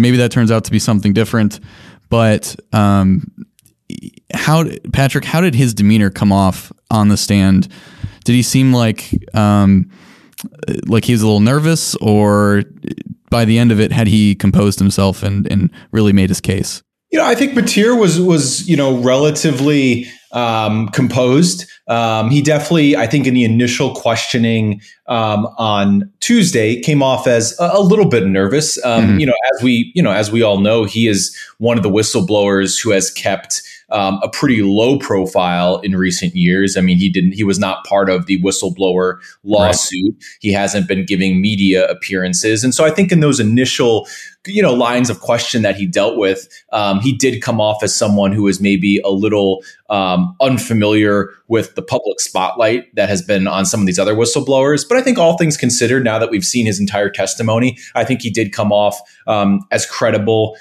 Maybe 0.00 0.16
that 0.18 0.30
turns 0.30 0.50
out 0.50 0.64
to 0.64 0.70
be 0.70 0.78
something 0.78 1.12
different, 1.12 1.60
but 2.08 2.56
um, 2.72 3.30
how 4.32 4.64
Patrick, 4.92 5.24
how 5.24 5.40
did 5.40 5.54
his 5.54 5.74
demeanor 5.74 6.10
come 6.10 6.32
off 6.32 6.72
on 6.90 7.08
the 7.08 7.16
stand? 7.16 7.68
Did 8.24 8.32
he 8.32 8.42
seem 8.42 8.72
like 8.72 9.10
um, 9.34 9.90
like 10.86 11.04
he 11.04 11.12
was 11.12 11.22
a 11.22 11.26
little 11.26 11.40
nervous, 11.40 11.94
or 11.96 12.64
by 13.30 13.44
the 13.44 13.58
end 13.58 13.72
of 13.72 13.80
it, 13.80 13.92
had 13.92 14.06
he 14.06 14.34
composed 14.34 14.78
himself 14.78 15.22
and 15.22 15.50
and 15.50 15.70
really 15.92 16.12
made 16.12 16.30
his 16.30 16.40
case? 16.40 16.82
You 17.10 17.18
know, 17.18 17.24
I 17.24 17.34
think 17.34 17.52
Mateer 17.52 17.98
was 17.98 18.20
was 18.20 18.68
you 18.68 18.76
know 18.76 18.98
relatively 18.98 20.06
um, 20.32 20.88
composed. 20.88 21.66
Um, 21.88 22.30
he 22.30 22.42
definitely, 22.42 22.96
I 22.96 23.06
think, 23.06 23.26
in 23.26 23.34
the 23.34 23.44
initial 23.44 23.94
questioning 23.94 24.80
um, 25.06 25.46
on 25.58 26.10
Tuesday, 26.20 26.80
came 26.80 27.02
off 27.02 27.26
as 27.26 27.58
a, 27.58 27.70
a 27.74 27.82
little 27.82 28.08
bit 28.08 28.26
nervous. 28.26 28.82
Um, 28.84 29.08
mm-hmm. 29.08 29.18
You 29.20 29.26
know, 29.26 29.34
as 29.54 29.62
we, 29.62 29.92
you 29.94 30.02
know, 30.02 30.12
as 30.12 30.30
we 30.30 30.42
all 30.42 30.58
know, 30.58 30.84
he 30.84 31.08
is 31.08 31.36
one 31.58 31.76
of 31.76 31.82
the 31.82 31.90
whistleblowers 31.90 32.80
who 32.80 32.90
has 32.90 33.10
kept 33.10 33.62
um, 33.90 34.20
a 34.22 34.28
pretty 34.28 34.62
low 34.62 34.98
profile 34.98 35.78
in 35.80 35.96
recent 35.96 36.34
years. 36.34 36.76
I 36.76 36.80
mean, 36.80 36.98
he 36.98 37.08
didn't, 37.08 37.32
he 37.32 37.44
was 37.44 37.58
not 37.58 37.84
part 37.84 38.08
of 38.10 38.26
the 38.26 38.40
whistleblower 38.42 39.18
lawsuit. 39.44 40.14
Right. 40.14 40.24
He 40.40 40.52
hasn't 40.52 40.88
been 40.88 41.04
giving 41.04 41.40
media 41.40 41.86
appearances. 41.88 42.64
And 42.64 42.74
so 42.74 42.84
I 42.84 42.90
think 42.90 43.12
in 43.12 43.20
those 43.20 43.40
initial, 43.40 44.06
you 44.46 44.62
know, 44.62 44.72
lines 44.72 45.10
of 45.10 45.20
question 45.20 45.62
that 45.62 45.76
he 45.76 45.86
dealt 45.86 46.16
with, 46.16 46.48
um, 46.72 47.00
he 47.00 47.12
did 47.14 47.42
come 47.42 47.60
off 47.60 47.82
as 47.82 47.94
someone 47.94 48.32
who 48.32 48.48
is 48.48 48.60
maybe 48.60 48.98
a 49.04 49.10
little 49.10 49.62
um, 49.90 50.34
unfamiliar 50.40 51.30
with 51.48 51.74
the 51.74 51.82
public 51.82 52.20
spotlight 52.20 52.94
that 52.94 53.08
has 53.08 53.20
been 53.20 53.46
on 53.46 53.66
some 53.66 53.80
of 53.80 53.86
these 53.86 53.98
other 53.98 54.14
whistleblowers. 54.14 54.88
But 54.88 54.96
I 54.96 55.02
think 55.02 55.18
all 55.18 55.36
things 55.36 55.56
considered, 55.56 56.04
now 56.04 56.18
that 56.18 56.30
we've 56.30 56.44
seen 56.44 56.64
his 56.64 56.80
entire 56.80 57.10
testimony, 57.10 57.76
I 57.94 58.04
think 58.04 58.22
he 58.22 58.30
did 58.30 58.52
come 58.52 58.72
off 58.72 58.98
um, 59.26 59.60
as 59.70 59.84
credible, 59.84 60.56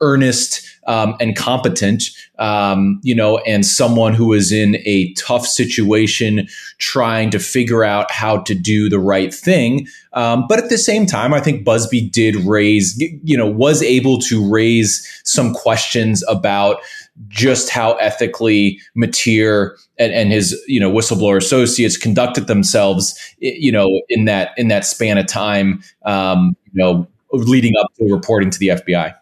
earnest, 0.00 0.66
um, 0.86 1.14
and 1.20 1.36
competent, 1.36 2.04
um, 2.38 3.00
you 3.02 3.14
know, 3.14 3.38
and 3.38 3.64
someone 3.64 4.14
who 4.14 4.32
is 4.32 4.50
in 4.50 4.76
a 4.84 5.12
tough 5.14 5.46
situation 5.46 6.48
trying 6.78 7.30
to 7.30 7.38
figure 7.38 7.84
out 7.84 8.10
how 8.10 8.38
to 8.38 8.54
do 8.54 8.88
the 8.88 8.98
right 8.98 9.32
thing. 9.32 9.86
Um, 10.14 10.46
but 10.48 10.58
at 10.58 10.68
the 10.68 10.78
same 10.78 11.06
time, 11.06 11.32
I 11.32 11.40
think 11.40 11.64
Buzbee 11.64 12.10
did 12.10 12.34
raise, 12.36 13.00
you 13.22 13.36
know, 13.36 13.46
was 13.46 13.82
able 13.82 14.18
to 14.22 14.50
raise 14.50 15.06
some 15.24 15.54
questions 15.54 16.24
about 16.28 16.80
just 17.28 17.68
how 17.68 17.94
ethically 17.94 18.80
Mateer 18.96 19.76
and, 19.98 20.12
and, 20.12 20.32
his 20.32 20.58
you 20.66 20.80
know 20.80 20.90
whistleblower 20.90 21.36
associates 21.36 21.98
conducted 21.98 22.46
themselves 22.46 23.18
you 23.40 23.70
know 23.70 24.00
in 24.08 24.24
that 24.24 24.52
in 24.56 24.68
that 24.68 24.86
span 24.86 25.18
of 25.18 25.26
time 25.26 25.82
um, 26.06 26.56
you 26.72 26.82
know 26.82 27.06
leading 27.32 27.74
up 27.78 27.92
to 27.96 28.10
reporting 28.12 28.50
to 28.50 28.58
the 28.58 28.68
FBI. 28.68 29.14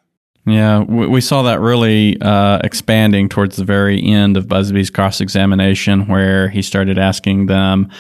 Yeah, 0.49 0.81
we 0.81 1.21
saw 1.21 1.43
that 1.43 1.61
really 1.61 2.19
uh, 2.21 2.61
expanding 2.65 3.29
towards 3.29 3.57
the 3.57 3.65
very 3.65 4.03
end 4.03 4.37
of 4.37 4.47
Buzbee's 4.47 4.89
cross 4.89 5.21
examination, 5.21 6.07
where 6.07 6.49
he 6.49 6.63
started 6.63 6.99
asking 6.99 7.47
them 7.47 7.91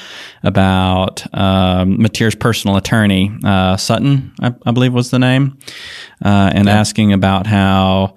about 0.43 1.27
um, 1.35 2.01
Mateer's 2.01 2.35
personal 2.35 2.77
attorney, 2.77 3.31
uh, 3.45 3.77
Sutton, 3.77 4.33
I, 4.41 4.55
I, 4.65 4.71
believe 4.71 4.95
was 4.95 5.11
the 5.11 5.19
name, 5.19 5.59
uh, 6.25 6.51
and 6.55 6.67
yeah. 6.67 6.79
asking 6.79 7.13
about 7.13 7.47
how 7.47 8.17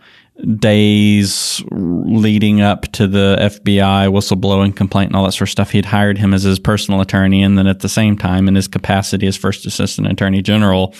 days 0.57 1.63
leading 1.71 2.61
up 2.61 2.83
to 2.93 3.07
the 3.07 3.37
FBI 3.39 4.09
whistleblowing 4.11 4.75
complaint 4.75 5.09
and 5.09 5.15
all 5.15 5.25
that 5.25 5.33
sort 5.33 5.49
of 5.49 5.51
stuff, 5.51 5.71
he'd 5.71 5.85
hired 5.85 6.17
him 6.17 6.33
as 6.33 6.43
his 6.43 6.59
personal 6.59 7.01
attorney. 7.01 7.43
And 7.43 7.57
then 7.57 7.67
at 7.67 7.79
the 7.79 7.89
same 7.89 8.17
time, 8.17 8.47
in 8.47 8.55
his 8.55 8.67
capacity 8.67 9.27
as 9.27 9.37
first 9.37 9.65
assistant 9.65 10.07
attorney 10.07 10.41
general, 10.41 10.93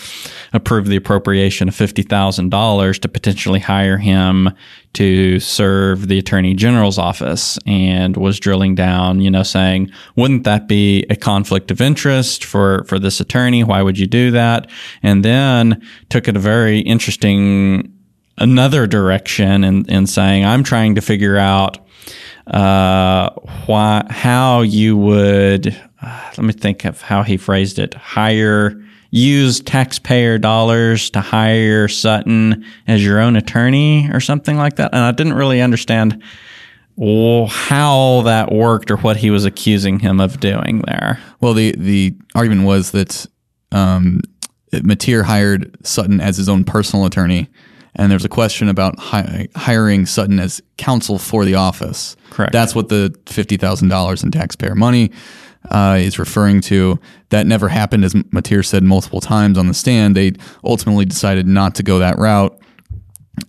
approved 0.52 0.88
the 0.88 0.96
appropriation 0.96 1.68
of 1.68 1.74
$50,000 1.74 2.98
to 3.00 3.08
potentially 3.08 3.60
hire 3.60 3.98
him 3.98 4.50
to 4.94 5.40
serve 5.40 6.08
the 6.08 6.18
attorney 6.18 6.54
general's 6.54 6.98
office 6.98 7.58
and 7.66 8.16
was 8.16 8.38
drilling 8.38 8.74
down, 8.74 9.20
you 9.20 9.30
know, 9.30 9.42
saying, 9.42 9.90
wouldn't 10.16 10.44
that 10.44 10.68
be 10.68 11.04
a 11.08 11.16
conflict 11.16 11.70
of 11.70 11.80
interest 11.80 12.44
for, 12.44 12.84
for 12.84 12.98
this 12.98 13.20
attorney? 13.20 13.64
Why 13.64 13.80
would 13.80 13.98
you 13.98 14.06
do 14.06 14.30
that? 14.32 14.70
And 15.02 15.24
then 15.24 15.82
took 16.10 16.28
it 16.28 16.36
a 16.36 16.40
very 16.40 16.80
interesting 16.80 17.91
another 18.42 18.86
direction 18.86 19.64
and 19.64 19.88
in, 19.88 19.94
in 19.94 20.06
saying, 20.06 20.44
I'm 20.44 20.64
trying 20.64 20.96
to 20.96 21.00
figure 21.00 21.38
out 21.38 21.78
uh, 22.48 23.30
why, 23.66 24.04
how 24.10 24.62
you 24.62 24.96
would, 24.96 25.68
uh, 26.02 26.30
let 26.36 26.44
me 26.44 26.52
think 26.52 26.84
of 26.84 27.00
how 27.00 27.22
he 27.22 27.36
phrased 27.36 27.78
it, 27.78 27.94
hire, 27.94 28.82
use 29.10 29.60
taxpayer 29.60 30.38
dollars 30.38 31.08
to 31.10 31.20
hire 31.20 31.86
Sutton 31.86 32.64
as 32.88 33.04
your 33.04 33.20
own 33.20 33.36
attorney 33.36 34.10
or 34.12 34.20
something 34.20 34.56
like 34.56 34.76
that. 34.76 34.92
And 34.92 35.02
I 35.02 35.12
didn't 35.12 35.34
really 35.34 35.60
understand 35.60 36.20
how 37.46 38.22
that 38.22 38.52
worked 38.52 38.90
or 38.90 38.96
what 38.98 39.16
he 39.16 39.30
was 39.30 39.44
accusing 39.44 40.00
him 40.00 40.20
of 40.20 40.40
doing 40.40 40.82
there. 40.86 41.20
Well, 41.40 41.54
the, 41.54 41.74
the 41.78 42.16
argument 42.34 42.66
was 42.66 42.90
that 42.90 43.26
um, 43.70 44.20
hired 45.22 45.76
Sutton 45.86 46.20
as 46.20 46.36
his 46.36 46.48
own 46.48 46.64
personal 46.64 47.06
attorney 47.06 47.48
and 47.94 48.10
there's 48.10 48.24
a 48.24 48.28
question 48.28 48.68
about 48.68 48.98
hi- 48.98 49.48
hiring 49.54 50.06
Sutton 50.06 50.38
as 50.38 50.62
counsel 50.78 51.18
for 51.18 51.44
the 51.44 51.54
office. 51.54 52.16
Correct. 52.30 52.52
That's 52.52 52.74
what 52.74 52.88
the 52.88 53.14
fifty 53.26 53.56
thousand 53.56 53.88
dollars 53.88 54.22
in 54.22 54.30
taxpayer 54.30 54.74
money 54.74 55.10
uh, 55.70 55.98
is 56.00 56.18
referring 56.18 56.60
to. 56.62 56.98
That 57.30 57.46
never 57.46 57.68
happened, 57.68 58.04
as 58.04 58.14
Mateer 58.14 58.64
said 58.64 58.82
multiple 58.82 59.20
times 59.20 59.58
on 59.58 59.66
the 59.66 59.74
stand. 59.74 60.16
They 60.16 60.32
ultimately 60.64 61.04
decided 61.04 61.46
not 61.46 61.74
to 61.76 61.82
go 61.82 61.98
that 61.98 62.18
route, 62.18 62.58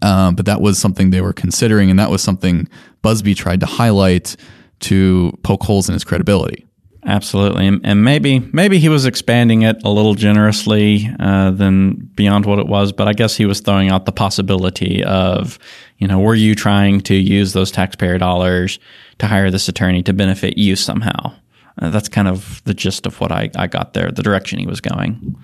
uh, 0.02 0.32
but 0.32 0.46
that 0.46 0.62
was 0.62 0.78
something 0.78 1.10
they 1.10 1.22
were 1.22 1.34
considering, 1.34 1.90
and 1.90 2.00
that 2.00 2.10
was 2.10 2.22
something 2.22 2.68
Buzbee 3.04 3.36
tried 3.36 3.60
to 3.62 3.66
highlight 3.66 4.36
to 4.82 5.32
poke 5.44 5.64
holes 5.64 5.88
in 5.88 5.94
his 5.94 6.04
credibility. 6.04 6.68
Absolutely, 7.06 7.68
and, 7.68 7.82
and, 7.84 8.04
maybe 8.04 8.40
maybe 8.54 8.80
he 8.80 8.88
was 8.88 9.06
expanding 9.06 9.64
it 9.64 9.84
a 9.84 9.90
little 9.90 10.14
generously 10.14 11.10
uh, 11.20 11.52
than 11.52 11.96
beyond 12.16 12.46
what 12.46 12.60
it 12.60 12.68
was, 12.68 12.94
but 12.94 13.10
I 13.10 13.14
guess 13.14 13.36
he 13.36 13.46
was 13.46 13.60
throwing 13.60 13.90
out 13.90 14.06
the 14.06 14.14
possibility 14.14 15.04
of, 15.04 15.60
you 15.98 16.08
know, 16.08 16.20
were 16.20 16.36
you 16.36 16.56
trying 16.56 17.02
to 17.02 17.16
use 17.16 17.52
those 17.52 17.72
taxpayer 17.72 18.18
dollars 18.18 18.80
to 19.18 19.28
hire 19.28 19.52
this 19.52 19.68
attorney 19.68 20.02
to 20.04 20.14
benefit 20.14 20.58
you 20.58 20.78
somehow? 20.78 21.34
Uh, 21.78 21.90
that's 21.90 22.08
kind 22.08 22.30
of 22.30 22.62
the 22.64 22.74
gist 22.74 23.06
of 23.06 23.20
what 23.20 23.34
I, 23.34 23.50
I 23.56 23.68
got 23.68 23.94
there, 23.94 24.10
the 24.10 24.24
direction 24.24 24.60
he 24.60 24.68
was 24.68 24.80
going. 24.80 25.36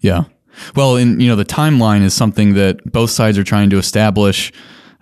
Yeah, 0.00 0.24
well, 0.76 0.96
and 0.96 1.20
you 1.20 1.28
know, 1.28 1.36
the 1.36 1.44
timeline 1.44 2.02
is 2.02 2.14
something 2.14 2.54
that 2.54 2.92
both 2.92 3.10
sides 3.10 3.38
are 3.38 3.44
trying 3.44 3.70
to 3.70 3.78
establish 3.78 4.52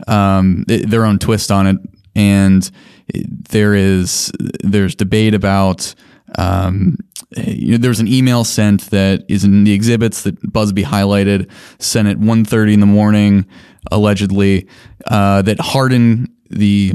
um, 0.06 0.64
their 0.66 1.04
own 1.04 1.18
twist 1.18 1.50
on 1.50 1.66
it, 1.66 1.76
and 2.20 2.70
there 3.18 3.74
is 3.74 4.30
there's 4.62 4.94
debate 4.94 5.34
about 5.34 5.94
um, 6.36 6.96
you 7.36 7.72
know, 7.72 7.78
there 7.78 7.90
was 7.90 8.00
an 8.00 8.08
email 8.08 8.44
sent 8.44 8.90
that 8.90 9.24
is 9.28 9.44
in 9.44 9.64
the 9.64 9.72
exhibits 9.72 10.22
that 10.22 10.40
Buzbee 10.42 10.84
highlighted, 10.84 11.50
sent 11.80 12.08
at 12.08 12.18
1.30 12.18 12.74
in 12.74 12.80
the 12.80 12.86
morning, 12.86 13.46
allegedly, 13.90 14.68
uh, 15.06 15.42
that 15.42 15.58
Hardin, 15.60 16.28
the 16.50 16.94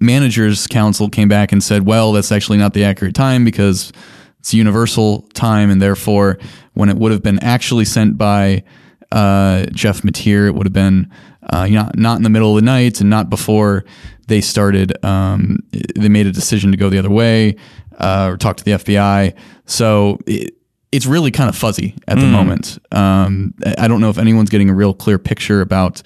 managers 0.00 0.66
counsel, 0.66 1.08
came 1.08 1.28
back 1.28 1.52
and 1.52 1.62
said, 1.62 1.86
well, 1.86 2.12
that's 2.12 2.32
actually 2.32 2.58
not 2.58 2.74
the 2.74 2.84
accurate 2.84 3.14
time 3.14 3.44
because 3.44 3.92
it's 4.38 4.54
universal 4.54 5.22
time, 5.34 5.70
and 5.70 5.80
therefore, 5.80 6.38
when 6.74 6.88
it 6.88 6.96
would 6.96 7.12
have 7.12 7.22
been 7.22 7.38
actually 7.42 7.84
sent 7.84 8.16
by 8.16 8.64
uh, 9.12 9.66
Jeff 9.72 10.02
Mateer, 10.02 10.46
it 10.46 10.54
would 10.54 10.66
have 10.66 10.72
been 10.72 11.10
uh, 11.50 11.66
you 11.68 11.76
know, 11.76 11.90
not 11.94 12.16
in 12.16 12.22
the 12.22 12.30
middle 12.30 12.50
of 12.50 12.56
the 12.56 12.66
night 12.66 13.00
and 13.00 13.10
not 13.10 13.30
before 13.30 13.84
they 14.26 14.40
started, 14.40 14.92
um, 15.04 15.60
they 15.96 16.08
made 16.08 16.26
a 16.26 16.32
decision 16.32 16.70
to 16.70 16.76
go 16.76 16.90
the 16.90 16.98
other 16.98 17.10
way 17.10 17.56
uh, 17.98 18.30
or 18.32 18.36
talk 18.36 18.56
to 18.56 18.64
the 18.64 18.72
FBI. 18.72 19.34
So 19.66 20.18
it, 20.26 20.54
it's 20.92 21.06
really 21.06 21.30
kind 21.30 21.48
of 21.48 21.56
fuzzy 21.56 21.94
at 22.06 22.16
the 22.16 22.24
mm. 22.24 22.32
moment. 22.32 22.78
Um, 22.92 23.54
I 23.78 23.88
don't 23.88 24.00
know 24.00 24.10
if 24.10 24.18
anyone's 24.18 24.50
getting 24.50 24.70
a 24.70 24.74
real 24.74 24.94
clear 24.94 25.18
picture 25.18 25.60
about 25.60 26.02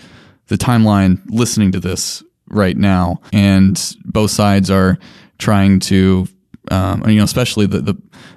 the 0.49 0.57
timeline 0.57 1.21
listening 1.29 1.73
to 1.73 1.81
this 1.81 2.23
right 2.49 2.77
now. 2.77 3.21
And 3.33 3.81
both 4.05 4.31
sides 4.31 4.71
are 4.71 4.99
trying 5.39 5.81
to, 5.81 6.27
um, 6.71 7.03
you 7.09 7.17
know, 7.17 7.25
especially 7.25 7.67
the, 7.67 7.81
the, 7.81 7.95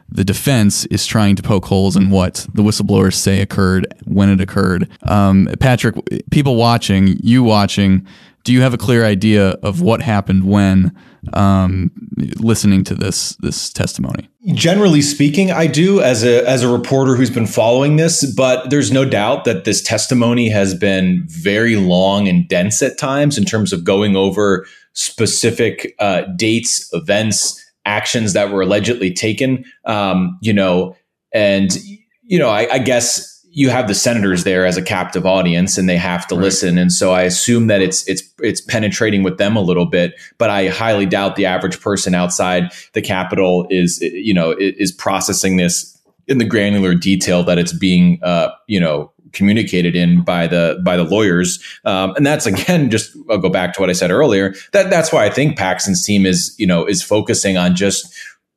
the 0.09 0.23
defense 0.23 0.85
is 0.85 1.05
trying 1.05 1.35
to 1.35 1.43
poke 1.43 1.65
holes 1.65 1.95
in 1.95 2.09
what 2.09 2.47
the 2.53 2.63
whistleblowers 2.63 3.13
say 3.13 3.41
occurred 3.41 3.87
when 4.05 4.29
it 4.29 4.41
occurred. 4.41 4.89
Um, 5.03 5.47
Patrick, 5.59 5.95
people 6.31 6.55
watching, 6.55 7.17
you 7.21 7.43
watching, 7.43 8.07
do 8.43 8.53
you 8.53 8.61
have 8.61 8.73
a 8.73 8.77
clear 8.77 9.03
idea 9.03 9.49
of 9.63 9.81
what 9.81 10.01
happened 10.01 10.47
when 10.47 10.95
um, 11.33 11.91
listening 12.37 12.83
to 12.85 12.93
this 12.93 13.35
this 13.37 13.73
testimony? 13.73 14.29
Generally 14.53 15.01
speaking, 15.01 15.51
I 15.51 15.65
do 15.65 15.99
as 15.99 16.23
a 16.23 16.47
as 16.47 16.61
a 16.61 16.71
reporter 16.71 17.15
who's 17.15 17.31
been 17.31 17.47
following 17.47 17.95
this, 17.95 18.23
but 18.35 18.69
there's 18.69 18.91
no 18.91 19.03
doubt 19.03 19.45
that 19.45 19.65
this 19.65 19.81
testimony 19.81 20.49
has 20.49 20.75
been 20.75 21.23
very 21.25 21.75
long 21.75 22.27
and 22.27 22.47
dense 22.47 22.83
at 22.83 22.99
times 22.99 23.37
in 23.37 23.45
terms 23.45 23.73
of 23.73 23.83
going 23.83 24.15
over 24.15 24.67
specific 24.93 25.95
uh, 25.99 26.21
dates, 26.37 26.87
events, 26.93 27.64
actions 27.85 28.33
that 28.33 28.51
were 28.51 28.61
allegedly 28.61 29.13
taken. 29.13 29.65
Um, 29.85 30.37
you 30.41 30.53
know, 30.53 30.95
and 31.33 31.75
you 32.23 32.39
know, 32.39 32.49
I, 32.49 32.67
I 32.73 32.79
guess 32.79 33.31
you 33.55 33.69
have 33.69 33.87
the 33.87 33.95
senators 33.95 34.43
there 34.43 34.65
as 34.65 34.75
a 34.75 34.81
captive 34.81 35.25
audience 35.25 35.77
and 35.77 35.87
they 35.87 35.95
have 35.95 36.27
to 36.27 36.35
right. 36.35 36.43
listen 36.43 36.77
and 36.77 36.91
so 36.91 37.13
i 37.13 37.21
assume 37.21 37.67
that 37.67 37.81
it's 37.81 38.05
it's 38.07 38.21
it's 38.39 38.59
penetrating 38.59 39.23
with 39.23 39.37
them 39.37 39.55
a 39.55 39.61
little 39.61 39.85
bit 39.85 40.13
but 40.37 40.49
i 40.49 40.67
highly 40.67 41.05
doubt 41.05 41.37
the 41.37 41.45
average 41.45 41.79
person 41.79 42.13
outside 42.13 42.69
the 42.93 43.01
capitol 43.01 43.65
is 43.69 44.01
you 44.01 44.33
know 44.33 44.53
is 44.59 44.91
processing 44.91 45.55
this 45.55 45.97
in 46.27 46.37
the 46.37 46.45
granular 46.45 46.93
detail 46.93 47.43
that 47.43 47.57
it's 47.57 47.73
being 47.73 48.19
uh, 48.23 48.49
you 48.67 48.79
know 48.79 49.11
communicated 49.35 49.95
in 49.95 50.23
by 50.23 50.47
the 50.47 50.81
by 50.83 50.97
the 50.97 51.03
lawyers, 51.03 51.63
um, 51.85 52.13
and 52.15 52.25
that's 52.25 52.45
again 52.53 52.89
just 52.89 53.15
I'll 53.29 53.37
go 53.37 53.49
back 53.49 53.73
to 53.75 53.81
what 53.81 53.89
I 53.89 53.93
said 53.93 54.11
earlier. 54.11 54.55
That 54.73 54.89
that's 54.89 55.11
why 55.11 55.25
I 55.25 55.29
think 55.29 55.57
Paxton's 55.57 56.03
team 56.03 56.25
is 56.25 56.55
you 56.57 56.65
know 56.65 56.85
is 56.85 57.03
focusing 57.03 57.57
on 57.57 57.75
just 57.75 58.11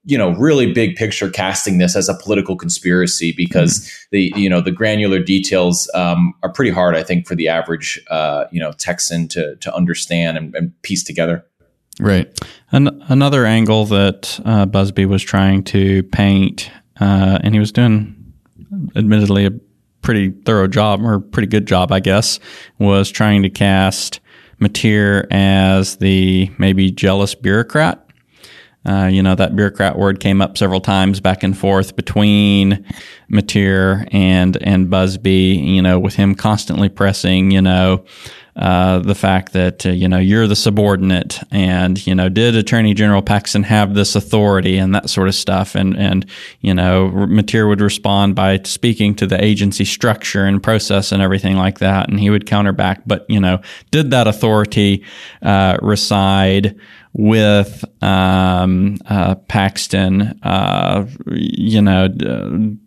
you 0.04 0.16
know 0.16 0.30
really 0.30 0.72
big 0.72 0.96
picture 0.96 1.28
casting 1.28 1.78
this 1.78 1.94
as 1.94 2.08
a 2.08 2.14
political 2.14 2.56
conspiracy 2.56 3.34
because 3.36 3.80
mm-hmm. 3.80 4.06
the 4.12 4.32
you 4.40 4.48
know 4.48 4.60
the 4.60 4.70
granular 4.70 5.18
details 5.18 5.90
um, 5.94 6.32
are 6.42 6.52
pretty 6.52 6.70
hard 6.70 6.96
I 6.96 7.02
think 7.02 7.26
for 7.26 7.34
the 7.34 7.48
average 7.48 8.00
uh, 8.10 8.44
you 8.50 8.60
know 8.60 8.72
Texan 8.72 9.28
to 9.28 9.56
to 9.56 9.74
understand 9.74 10.38
and, 10.38 10.54
and 10.54 10.82
piece 10.82 11.04
together. 11.04 11.44
Right. 12.00 12.28
An- 12.70 13.02
another 13.08 13.44
angle 13.44 13.84
that 13.86 14.40
uh, 14.44 14.66
Buzbee 14.66 15.06
was 15.06 15.22
trying 15.22 15.64
to 15.64 16.02
paint, 16.04 16.70
uh, 17.00 17.38
and 17.42 17.54
he 17.54 17.60
was 17.60 17.72
doing, 17.72 18.14
admittedly, 18.94 19.46
a 19.46 19.50
pretty 20.08 20.30
thorough 20.46 20.66
job 20.66 21.02
or 21.02 21.20
pretty 21.20 21.46
good 21.46 21.66
job, 21.66 21.92
I 21.92 22.00
guess, 22.00 22.40
was 22.78 23.10
trying 23.10 23.42
to 23.42 23.50
cast 23.50 24.20
Mateer 24.58 25.26
as 25.30 25.96
the 25.98 26.50
maybe 26.56 26.90
jealous 26.90 27.34
bureaucrat. 27.34 28.07
Uh, 28.88 29.06
you 29.06 29.22
know, 29.22 29.34
that 29.34 29.54
bureaucrat 29.54 29.98
word 29.98 30.18
came 30.18 30.40
up 30.40 30.56
several 30.56 30.80
times 30.80 31.20
back 31.20 31.42
and 31.42 31.58
forth 31.58 31.94
between 31.94 32.84
Mateer 33.30 34.08
and, 34.12 34.56
and 34.62 34.88
Buzbee, 34.88 35.62
you 35.62 35.82
know, 35.82 35.98
with 35.98 36.14
him 36.14 36.34
constantly 36.34 36.88
pressing, 36.88 37.50
you 37.50 37.60
know, 37.60 38.04
uh, 38.58 38.98
the 38.98 39.14
fact 39.14 39.52
that 39.52 39.86
uh, 39.86 39.90
you 39.90 40.08
know 40.08 40.18
you're 40.18 40.48
the 40.48 40.56
subordinate, 40.56 41.38
and 41.52 42.04
you 42.04 42.12
know 42.12 42.28
did 42.28 42.56
Attorney 42.56 42.92
General 42.92 43.22
Paxton 43.22 43.62
have 43.62 43.94
this 43.94 44.16
authority 44.16 44.78
and 44.78 44.92
that 44.96 45.08
sort 45.08 45.28
of 45.28 45.36
stuff, 45.36 45.76
and 45.76 45.96
and 45.96 46.26
you 46.60 46.74
know 46.74 47.08
Mateer 47.08 47.68
would 47.68 47.80
respond 47.80 48.34
by 48.34 48.60
speaking 48.64 49.14
to 49.14 49.28
the 49.28 49.42
agency 49.42 49.84
structure 49.84 50.44
and 50.44 50.60
process 50.60 51.12
and 51.12 51.22
everything 51.22 51.56
like 51.56 51.78
that, 51.78 52.08
and 52.08 52.18
he 52.18 52.30
would 52.30 52.46
counter 52.46 52.72
back, 52.72 53.02
but 53.06 53.24
you 53.28 53.38
know 53.38 53.60
did 53.92 54.10
that 54.10 54.26
authority 54.26 55.04
uh, 55.40 55.78
reside? 55.80 56.76
With 57.12 57.84
um, 58.02 58.98
uh, 59.06 59.34
Paxton, 59.34 60.38
uh, 60.42 61.06
you 61.26 61.80
know, 61.80 62.08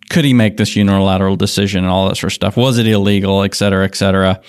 could 0.09 0.25
he 0.25 0.33
make 0.33 0.57
this 0.57 0.75
unilateral 0.75 1.35
decision 1.35 1.83
and 1.83 1.91
all 1.91 2.07
that 2.07 2.15
sort 2.15 2.31
of 2.31 2.33
stuff? 2.33 2.57
Was 2.57 2.77
it 2.77 2.87
illegal, 2.87 3.43
et 3.43 3.55
cetera, 3.55 3.85
et 3.85 3.95
cetera? 3.95 4.41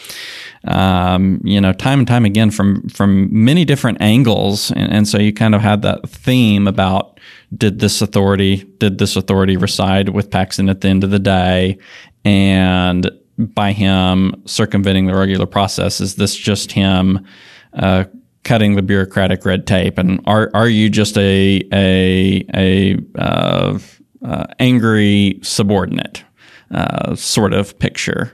um, 0.64 1.40
you 1.44 1.60
know, 1.60 1.72
time 1.72 2.00
and 2.00 2.08
time 2.08 2.24
again 2.24 2.50
from 2.50 2.88
from 2.88 3.28
many 3.32 3.64
different 3.64 4.00
angles, 4.00 4.70
and, 4.70 4.92
and, 4.92 5.08
so 5.08 5.18
you 5.18 5.32
kind 5.32 5.54
of 5.54 5.60
had 5.60 5.82
that 5.82 6.08
theme 6.08 6.68
about 6.68 7.18
did 7.56 7.80
this 7.80 8.00
authority 8.00 8.64
did 8.78 8.98
this 8.98 9.16
authority 9.16 9.56
reside 9.56 10.10
with 10.10 10.30
Paxton 10.30 10.68
at 10.68 10.80
the 10.80 10.88
end 10.88 11.02
of 11.02 11.10
the 11.10 11.18
day, 11.18 11.78
and 12.24 13.10
by 13.38 13.72
him 13.72 14.40
circumventing 14.46 15.06
the 15.06 15.16
regular 15.16 15.46
process, 15.46 16.00
is 16.00 16.14
this 16.16 16.36
just 16.36 16.72
him? 16.72 17.26
Uh, 17.72 18.04
cutting 18.44 18.74
the 18.74 18.82
bureaucratic 18.82 19.44
red 19.44 19.66
tape, 19.66 19.98
and 19.98 20.20
are 20.26 20.50
are 20.54 20.68
you 20.68 20.88
just 20.90 21.16
a 21.18 21.62
a 21.72 22.44
a 22.54 22.98
uh, 23.18 23.78
uh, 24.24 24.44
angry 24.58 25.38
subordinate 25.42 26.24
uh, 26.70 27.14
sort 27.14 27.52
of 27.52 27.78
picture? 27.78 28.32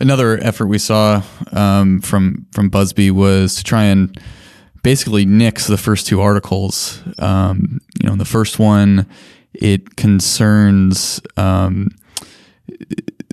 Another 0.00 0.38
effort 0.42 0.66
we 0.66 0.78
saw 0.78 1.22
um, 1.52 2.00
from 2.00 2.46
from 2.52 2.70
Buzbee 2.70 3.10
was 3.10 3.56
to 3.56 3.64
try 3.64 3.84
and 3.84 4.20
basically 4.82 5.24
nix 5.24 5.66
the 5.66 5.78
first 5.78 6.06
two 6.06 6.20
articles. 6.20 7.02
Um, 7.18 7.80
you 8.02 8.08
know, 8.08 8.16
the 8.16 8.24
first 8.24 8.58
one 8.58 9.06
it 9.54 9.96
concerns 9.96 11.20
um, 11.36 11.90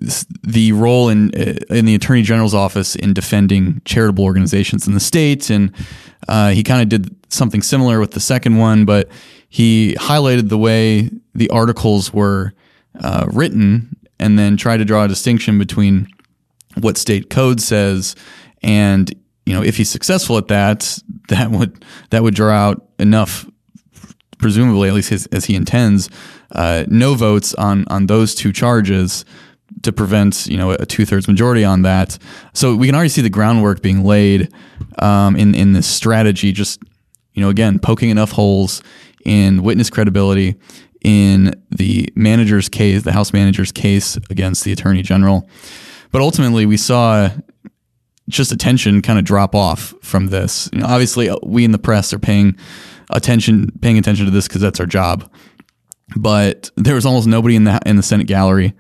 the 0.02 0.72
role 0.72 1.10
in 1.10 1.32
uh, 1.36 1.54
in 1.70 1.86
the 1.86 1.96
attorney 1.96 2.24
general's 2.24 2.54
office 2.54 2.96
in 2.96 3.14
defending 3.14 3.82
charitable 3.86 4.24
organizations 4.24 4.88
in 4.88 4.94
the 4.94 5.00
state, 5.00 5.50
and 5.50 5.72
uh, 6.28 6.50
he 6.50 6.64
kind 6.64 6.82
of 6.82 6.90
did 6.90 7.16
something 7.32 7.62
similar 7.62 8.00
with 8.00 8.12
the 8.12 8.20
second 8.20 8.58
one, 8.58 8.84
but 8.86 9.10
he 9.48 9.96
highlighted 10.00 10.50
the 10.50 10.58
way 10.58 11.10
the 11.36 11.50
articles 11.50 12.12
were 12.14 12.54
uh, 13.00 13.28
written, 13.32 13.96
and 14.20 14.40
then 14.40 14.58
tried 14.58 14.78
to 14.78 14.86
draw 14.86 15.04
a 15.04 15.08
distinction 15.08 15.60
between 15.60 16.08
what 16.80 16.98
state 16.98 17.30
code 17.30 17.62
says, 17.62 18.16
and 18.64 19.14
you 19.46 19.54
know 19.54 19.62
if 19.62 19.78
he's 19.78 19.90
successful 19.90 20.38
at 20.38 20.48
that, 20.48 20.98
that 21.30 21.52
would 21.52 21.86
that 22.10 22.24
would 22.24 22.34
draw 22.34 22.54
out 22.54 22.88
enough, 22.98 23.46
presumably 24.40 24.90
at 24.90 24.96
least 24.96 25.12
as 25.32 25.46
he 25.46 25.54
intends, 25.54 26.10
uh, 26.54 26.86
no 26.88 27.14
votes 27.14 27.54
on 27.54 27.86
on 27.88 28.08
those 28.08 28.34
two 28.34 28.52
charges 28.52 29.26
to 29.84 29.92
prevent 29.92 30.48
you 30.48 30.58
know 30.58 30.72
a 30.72 30.86
two 30.86 31.06
thirds 31.06 31.28
majority 31.28 31.64
on 31.64 31.82
that. 31.84 32.18
So 32.54 32.76
we 32.76 32.88
can 32.88 32.96
already 32.96 33.10
see 33.10 33.22
the 33.22 33.30
groundwork 33.30 33.82
being 33.82 34.04
laid 34.04 34.54
um, 35.00 35.36
in 35.36 35.56
in 35.56 35.74
this 35.74 35.88
strategy. 35.88 36.52
Just 36.52 36.82
you 37.34 37.42
know 37.42 37.50
again 37.50 37.80
poking 37.80 38.10
enough 38.10 38.32
holes 38.32 38.82
in 39.26 39.64
witness 39.64 39.90
credibility 39.90 40.56
in 41.02 41.54
the 41.72 42.12
manager's 42.16 42.70
case, 42.70 43.04
the 43.04 43.12
House 43.12 43.34
manager's 43.34 43.72
case 43.72 44.18
against 44.30 44.64
the 44.64 44.72
Attorney 44.72 45.02
General. 45.02 45.50
But 46.12 46.22
ultimately, 46.22 46.66
we 46.66 46.78
saw 46.78 47.30
just 48.30 48.52
attention 48.52 49.02
kind 49.02 49.18
of 49.18 49.26
drop 49.26 49.56
off 49.56 49.94
from 50.02 50.28
this. 50.28 50.70
You 50.72 50.80
know, 50.80 50.86
obviously, 50.86 51.30
uh, 51.30 51.38
we 51.44 51.66
in 51.66 51.72
the 51.72 51.80
press 51.80 52.14
are 52.14 52.20
paying 52.20 52.56
attention, 53.10 53.72
paying 53.82 53.98
attention 53.98 54.26
to 54.26 54.32
this 54.32 54.48
because 54.48 54.62
that's 54.62 54.80
our 54.80 54.86
job. 54.86 55.30
But 56.16 56.70
there 56.76 56.96
was 56.96 57.06
almost 57.06 57.28
nobody 57.28 57.56
in 57.56 57.64
the 57.64 57.80
in 57.86 57.96
the 57.96 58.04
Senate 58.04 58.28
gallery 58.28 58.74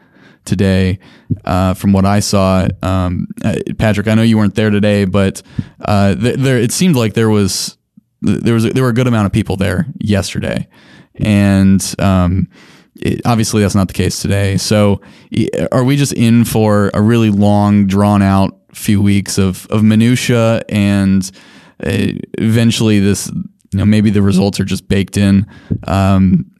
today, 0.45 0.99
uh, 1.45 1.73
from 1.73 1.93
what 1.93 2.06
I 2.06 2.19
saw. 2.19 2.67
Um, 2.82 3.27
uh, 3.43 3.56
Patrick, 3.77 4.08
I 4.08 4.15
know 4.15 4.21
you 4.21 4.38
weren't 4.38 4.56
there 4.56 4.69
today, 4.69 5.06
but 5.06 5.41
uh, 5.80 6.15
th- 6.15 6.38
there 6.38 6.58
it 6.58 6.71
seemed 6.71 6.95
like 6.95 7.13
there 7.13 7.30
was 7.30 7.77
there 8.21 8.54
was 8.54 8.63
there 8.71 8.84
were 8.84 8.89
a 8.89 8.93
good 8.93 9.08
amount 9.08 9.25
of 9.25 9.32
people 9.32 9.58
there 9.58 9.88
yesterday, 9.99 10.67
and 11.15 11.95
um, 11.99 12.47
it, 12.95 13.21
obviously, 13.25 13.62
that's 13.62 13.75
not 13.75 13.88
the 13.88 13.93
case 13.93 14.21
today. 14.21 14.58
So, 14.58 15.01
are 15.71 15.84
we 15.84 15.97
just 15.97 16.13
in 16.13 16.45
for 16.45 16.91
a 16.93 17.01
really 17.01 17.30
long, 17.30 17.88
drawn 17.88 18.21
out 18.21 18.58
few 18.73 19.01
weeks 19.01 19.38
of 19.38 19.65
of 19.67 19.84
minutia, 19.84 20.62
and 20.69 21.30
uh, 21.84 22.13
eventually, 22.38 22.99
this 22.99 23.27
you 23.27 23.80
know 23.80 23.86
maybe 23.86 24.10
the 24.10 24.21
results 24.21 24.60
are 24.60 24.65
just 24.65 24.88
baked 24.88 25.17
in 25.17 25.47
um, 25.88 26.51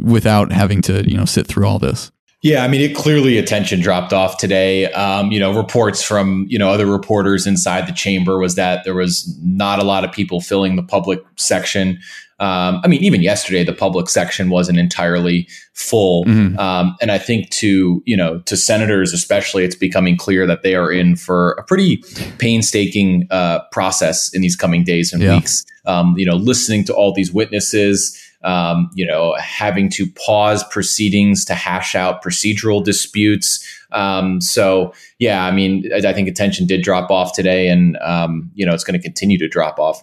without 0.00 0.52
having 0.52 0.82
to 0.82 1.08
you 1.08 1.16
know 1.16 1.24
sit 1.24 1.46
through 1.46 1.66
all 1.66 1.78
this. 1.78 2.10
Yeah, 2.42 2.64
I 2.64 2.68
mean, 2.68 2.80
it 2.80 2.96
clearly 2.96 3.36
attention 3.36 3.80
dropped 3.80 4.14
off 4.14 4.38
today. 4.38 4.90
Um, 4.92 5.30
you 5.30 5.38
know, 5.38 5.54
reports 5.54 6.02
from 6.02 6.46
you 6.48 6.58
know 6.58 6.70
other 6.70 6.86
reporters 6.86 7.46
inside 7.46 7.86
the 7.86 7.92
chamber 7.92 8.38
was 8.38 8.54
that 8.54 8.84
there 8.84 8.94
was 8.94 9.36
not 9.42 9.78
a 9.78 9.84
lot 9.84 10.04
of 10.04 10.12
people 10.12 10.40
filling 10.40 10.76
the 10.76 10.82
public 10.82 11.20
section. 11.36 11.98
Um, 12.38 12.80
I 12.82 12.88
mean, 12.88 13.04
even 13.04 13.20
yesterday, 13.20 13.62
the 13.64 13.74
public 13.74 14.08
section 14.08 14.48
wasn't 14.48 14.78
entirely 14.78 15.46
full. 15.74 16.24
Mm-hmm. 16.24 16.58
Um, 16.58 16.96
and 17.02 17.12
I 17.12 17.18
think 17.18 17.50
to, 17.50 18.02
you 18.06 18.16
know, 18.16 18.38
to 18.40 18.56
senators, 18.56 19.12
especially, 19.12 19.62
it's 19.62 19.76
becoming 19.76 20.16
clear 20.16 20.46
that 20.46 20.62
they 20.62 20.74
are 20.74 20.90
in 20.90 21.16
for 21.16 21.52
a 21.52 21.62
pretty 21.62 22.02
painstaking 22.38 23.28
uh, 23.30 23.60
process 23.72 24.32
in 24.32 24.40
these 24.40 24.56
coming 24.56 24.84
days 24.84 25.12
and 25.12 25.22
yeah. 25.22 25.34
weeks. 25.34 25.66
Um, 25.84 26.14
you 26.16 26.24
know, 26.24 26.36
listening 26.36 26.84
to 26.84 26.94
all 26.94 27.12
these 27.12 27.30
witnesses, 27.30 28.18
um, 28.42 28.90
you 28.94 29.06
know, 29.06 29.34
having 29.38 29.90
to 29.90 30.06
pause 30.26 30.64
proceedings 30.64 31.44
to 31.44 31.54
hash 31.54 31.94
out 31.94 32.22
procedural 32.22 32.82
disputes. 32.82 33.66
Um, 33.92 34.40
so, 34.40 34.94
yeah, 35.18 35.44
I 35.44 35.50
mean, 35.50 35.90
I, 35.92 36.08
I, 36.08 36.12
think 36.14 36.28
attention 36.28 36.66
did 36.66 36.82
drop 36.82 37.10
off 37.10 37.34
today, 37.34 37.68
and 37.68 37.98
um, 37.98 38.50
you 38.54 38.64
know, 38.64 38.72
it's 38.72 38.84
going 38.84 38.98
to 38.98 39.02
continue 39.02 39.36
to 39.38 39.48
drop 39.48 39.78
off. 39.78 40.02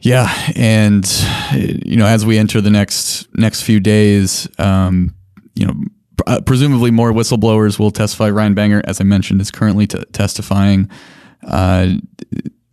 Yeah, 0.00 0.32
and 0.54 1.04
you 1.52 1.96
know, 1.96 2.06
as 2.06 2.26
we 2.26 2.38
enter 2.38 2.60
the 2.60 2.70
next 2.70 3.28
next 3.36 3.62
few 3.62 3.80
days, 3.80 4.48
um, 4.58 5.14
you 5.54 5.66
know, 5.66 5.74
uh, 6.26 6.40
presumably 6.40 6.90
more 6.90 7.12
whistleblowers 7.12 7.78
will 7.78 7.90
testify. 7.90 8.30
Ryan 8.30 8.54
Bangert, 8.54 8.82
as 8.84 9.00
I 9.00 9.04
mentioned, 9.04 9.40
is 9.40 9.50
currently 9.50 9.86
t- 9.86 10.02
testifying. 10.12 10.90
Uh, 11.46 11.94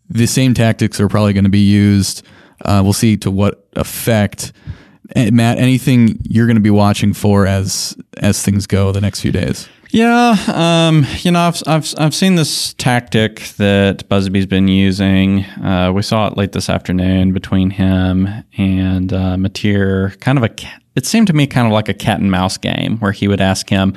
the 0.09 0.27
same 0.27 0.53
tactics 0.53 0.99
are 0.99 1.07
probably 1.07 1.33
going 1.33 1.43
to 1.43 1.49
be 1.49 1.59
used. 1.59 2.23
Uh, 2.61 2.81
we'll 2.83 2.93
see 2.93 3.17
to 3.17 3.31
what 3.31 3.67
effect. 3.73 4.53
And 5.15 5.35
Matt, 5.35 5.57
anything 5.57 6.19
you're 6.23 6.47
going 6.47 6.55
to 6.55 6.61
be 6.61 6.69
watching 6.69 7.13
for 7.13 7.45
as 7.45 7.95
as 8.17 8.41
things 8.41 8.67
go 8.67 8.91
the 8.91 9.01
next 9.01 9.21
few 9.21 9.31
days? 9.31 9.67
Yeah, 9.89 10.35
um, 10.47 11.05
you 11.19 11.29
know, 11.29 11.41
I've, 11.41 11.61
I've 11.67 11.93
I've 11.99 12.15
seen 12.15 12.33
this 12.33 12.73
tactic 12.73 13.41
that 13.57 14.09
Buzbee's 14.09 14.47
been 14.47 14.67
using. 14.67 15.43
Uh, 15.43 15.91
we 15.93 16.01
saw 16.01 16.27
it 16.27 16.35
late 16.35 16.51
this 16.51 16.67
afternoon 16.67 17.31
between 17.31 17.69
him 17.69 18.27
and 18.57 19.13
uh, 19.13 19.35
Mateer. 19.35 20.19
Kind 20.19 20.39
of 20.39 20.43
a, 20.45 20.49
it 20.95 21.05
seemed 21.05 21.27
to 21.27 21.33
me 21.33 21.45
kind 21.45 21.67
of 21.67 21.73
like 21.73 21.89
a 21.89 21.93
cat 21.93 22.19
and 22.19 22.31
mouse 22.31 22.57
game 22.57 22.97
where 22.97 23.11
he 23.11 23.27
would 23.27 23.39
ask 23.39 23.69
him, 23.69 23.95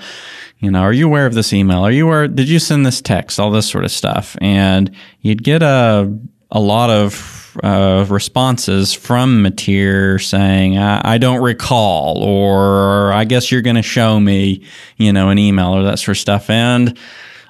you 0.58 0.70
know, 0.70 0.80
are 0.80 0.92
you 0.92 1.06
aware 1.06 1.24
of 1.24 1.32
this 1.32 1.54
email? 1.54 1.78
Are 1.78 1.90
you 1.90 2.06
aware? 2.06 2.28
Did 2.28 2.48
you 2.48 2.58
send 2.58 2.84
this 2.84 3.00
text? 3.00 3.40
All 3.40 3.50
this 3.50 3.66
sort 3.66 3.84
of 3.84 3.90
stuff, 3.90 4.36
and 4.42 4.94
you'd 5.22 5.44
get 5.44 5.62
a 5.62 6.14
a 6.50 6.60
lot 6.60 6.90
of 6.90 7.35
uh, 7.62 8.06
responses 8.08 8.92
from 8.92 9.42
Mateer 9.42 10.22
saying, 10.22 10.78
I, 10.78 11.14
I, 11.14 11.18
don't 11.18 11.42
recall, 11.42 12.22
or 12.22 13.12
I 13.12 13.24
guess 13.24 13.50
you're 13.50 13.62
going 13.62 13.76
to 13.76 13.82
show 13.82 14.20
me, 14.20 14.62
you 14.96 15.12
know, 15.12 15.30
an 15.30 15.38
email 15.38 15.74
or 15.74 15.82
that 15.84 15.98
sort 15.98 16.16
of 16.16 16.20
stuff. 16.20 16.50
And 16.50 16.98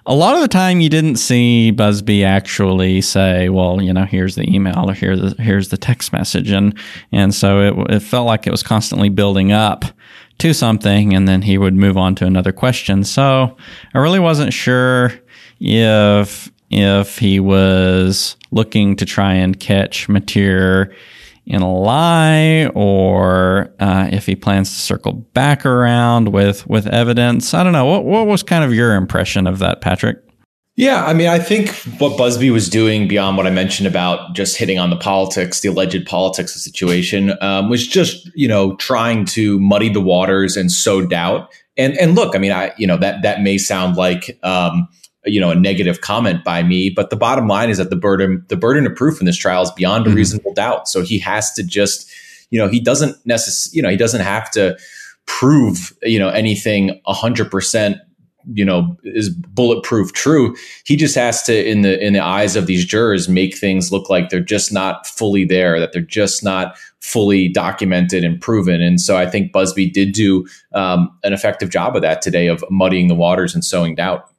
a 0.06 0.14
lot 0.14 0.34
of 0.34 0.40
the 0.40 0.48
time 0.48 0.80
you 0.80 0.88
didn't 0.88 1.16
see 1.16 1.72
Buzbee 1.74 2.24
actually 2.24 3.00
say, 3.00 3.48
well, 3.48 3.82
you 3.82 3.92
know, 3.92 4.04
here's 4.04 4.36
the 4.36 4.48
email 4.52 4.88
or 4.88 4.94
here's 4.94 5.20
the, 5.20 5.42
here's 5.42 5.68
the 5.70 5.76
text 5.76 6.12
message. 6.12 6.50
And, 6.50 6.78
and 7.12 7.34
so 7.34 7.60
it, 7.60 7.96
it 7.96 8.00
felt 8.00 8.26
like 8.26 8.46
it 8.46 8.50
was 8.50 8.62
constantly 8.62 9.08
building 9.08 9.52
up 9.52 9.84
to 10.38 10.52
something 10.52 11.14
and 11.14 11.26
then 11.26 11.42
he 11.42 11.58
would 11.58 11.74
move 11.74 11.96
on 11.96 12.14
to 12.16 12.26
another 12.26 12.52
question. 12.52 13.04
So 13.04 13.56
I 13.94 13.98
really 13.98 14.20
wasn't 14.20 14.52
sure 14.52 15.12
if 15.60 16.50
if 16.68 17.18
he 17.18 17.38
was 17.38 18.36
looking 18.56 18.96
to 18.96 19.06
try 19.06 19.34
and 19.34 19.60
catch 19.60 20.08
Mateer 20.08 20.92
in 21.46 21.62
a 21.62 21.72
lie 21.72 22.66
or 22.74 23.72
uh, 23.78 24.08
if 24.10 24.26
he 24.26 24.34
plans 24.34 24.70
to 24.70 24.80
circle 24.80 25.12
back 25.12 25.64
around 25.64 26.32
with 26.32 26.66
with 26.66 26.86
evidence. 26.88 27.54
I 27.54 27.62
don't 27.62 27.72
know. 27.72 27.86
What 27.86 28.04
what 28.04 28.26
was 28.26 28.42
kind 28.42 28.64
of 28.64 28.74
your 28.74 28.94
impression 28.96 29.46
of 29.46 29.60
that, 29.60 29.80
Patrick? 29.80 30.18
Yeah, 30.74 31.06
I 31.06 31.14
mean, 31.14 31.28
I 31.28 31.38
think 31.38 31.70
what 31.98 32.18
Buzbee 32.18 32.52
was 32.52 32.68
doing 32.68 33.08
beyond 33.08 33.38
what 33.38 33.46
I 33.46 33.50
mentioned 33.50 33.86
about 33.86 34.34
just 34.34 34.58
hitting 34.58 34.78
on 34.78 34.90
the 34.90 34.96
politics, 34.96 35.60
the 35.60 35.70
alleged 35.70 36.04
politics 36.04 36.50
of 36.50 36.56
the 36.56 36.60
situation, 36.60 37.32
um, 37.40 37.70
was 37.70 37.86
just 37.86 38.28
you 38.34 38.48
know 38.48 38.74
trying 38.76 39.24
to 39.26 39.58
muddy 39.60 39.88
the 39.88 40.00
waters 40.00 40.56
and 40.56 40.70
sow 40.70 41.06
doubt. 41.06 41.48
And 41.78 41.96
and 41.96 42.14
look, 42.14 42.34
I 42.34 42.38
mean, 42.38 42.52
I 42.52 42.72
you 42.76 42.86
know 42.86 42.96
that 42.98 43.22
that 43.22 43.42
may 43.42 43.56
sound 43.56 43.96
like 43.96 44.38
um, 44.42 44.88
you 45.26 45.40
know 45.40 45.50
a 45.50 45.54
negative 45.54 46.00
comment 46.00 46.44
by 46.44 46.62
me, 46.62 46.90
but 46.90 47.10
the 47.10 47.16
bottom 47.16 47.48
line 47.48 47.70
is 47.70 47.78
that 47.78 47.90
the 47.90 47.96
burden 47.96 48.44
the 48.48 48.56
burden 48.56 48.86
of 48.86 48.94
proof 48.94 49.20
in 49.20 49.26
this 49.26 49.36
trial 49.36 49.62
is 49.62 49.70
beyond 49.72 50.06
a 50.06 50.08
mm-hmm. 50.08 50.16
reasonable 50.16 50.54
doubt. 50.54 50.88
So 50.88 51.02
he 51.02 51.18
has 51.18 51.52
to 51.54 51.62
just 51.62 52.10
you 52.50 52.58
know 52.58 52.68
he 52.68 52.80
doesn't 52.80 53.16
necessarily 53.26 53.76
you 53.76 53.82
know 53.82 53.90
he 53.90 53.96
doesn't 53.96 54.22
have 54.22 54.50
to 54.52 54.76
prove 55.26 55.92
you 56.02 56.18
know 56.18 56.28
anything 56.28 57.00
hundred 57.06 57.50
percent 57.50 57.98
you 58.52 58.64
know 58.64 58.96
is 59.02 59.30
bulletproof 59.30 60.12
true 60.12 60.54
he 60.84 60.96
just 60.96 61.16
has 61.16 61.42
to 61.42 61.68
in 61.68 61.82
the 61.82 61.98
in 62.04 62.12
the 62.12 62.20
eyes 62.20 62.54
of 62.54 62.66
these 62.66 62.84
jurors 62.84 63.28
make 63.28 63.56
things 63.56 63.90
look 63.90 64.08
like 64.08 64.28
they're 64.28 64.40
just 64.40 64.72
not 64.72 65.06
fully 65.06 65.44
there 65.44 65.80
that 65.80 65.92
they're 65.92 66.00
just 66.00 66.44
not 66.44 66.78
fully 67.00 67.48
documented 67.48 68.22
and 68.22 68.40
proven 68.40 68.80
and 68.80 69.00
so 69.00 69.16
i 69.16 69.26
think 69.26 69.52
buzbee 69.52 69.92
did 69.92 70.12
do 70.12 70.46
um, 70.74 71.10
an 71.24 71.32
effective 71.32 71.70
job 71.70 71.96
of 71.96 72.02
that 72.02 72.22
today 72.22 72.46
of 72.46 72.64
muddying 72.70 73.08
the 73.08 73.14
waters 73.14 73.54
and 73.54 73.64
sowing 73.64 73.96
doubt 73.96 74.30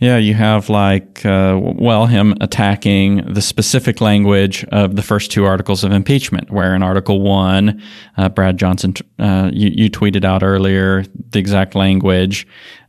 yeah, 0.00 0.16
you 0.16 0.32
have 0.32 0.70
like, 0.70 1.24
uh, 1.26 1.60
well, 1.60 2.06
him 2.06 2.34
attacking 2.40 3.32
the 3.32 3.42
specific 3.42 4.00
language 4.00 4.64
of 4.72 4.96
the 4.96 5.02
first 5.02 5.30
two 5.30 5.44
articles 5.44 5.84
of 5.84 5.92
impeachment, 5.92 6.50
where 6.50 6.74
in 6.74 6.82
Article 6.82 7.20
1, 7.20 7.82
uh, 8.16 8.28
Brad 8.30 8.56
Johnson, 8.56 8.94
uh, 9.18 9.50
you, 9.52 9.70
you, 9.74 9.90
tweeted 9.90 10.24
out 10.24 10.42
earlier 10.42 11.04
the 11.30 11.38
exact 11.38 11.74
language, 11.74 12.46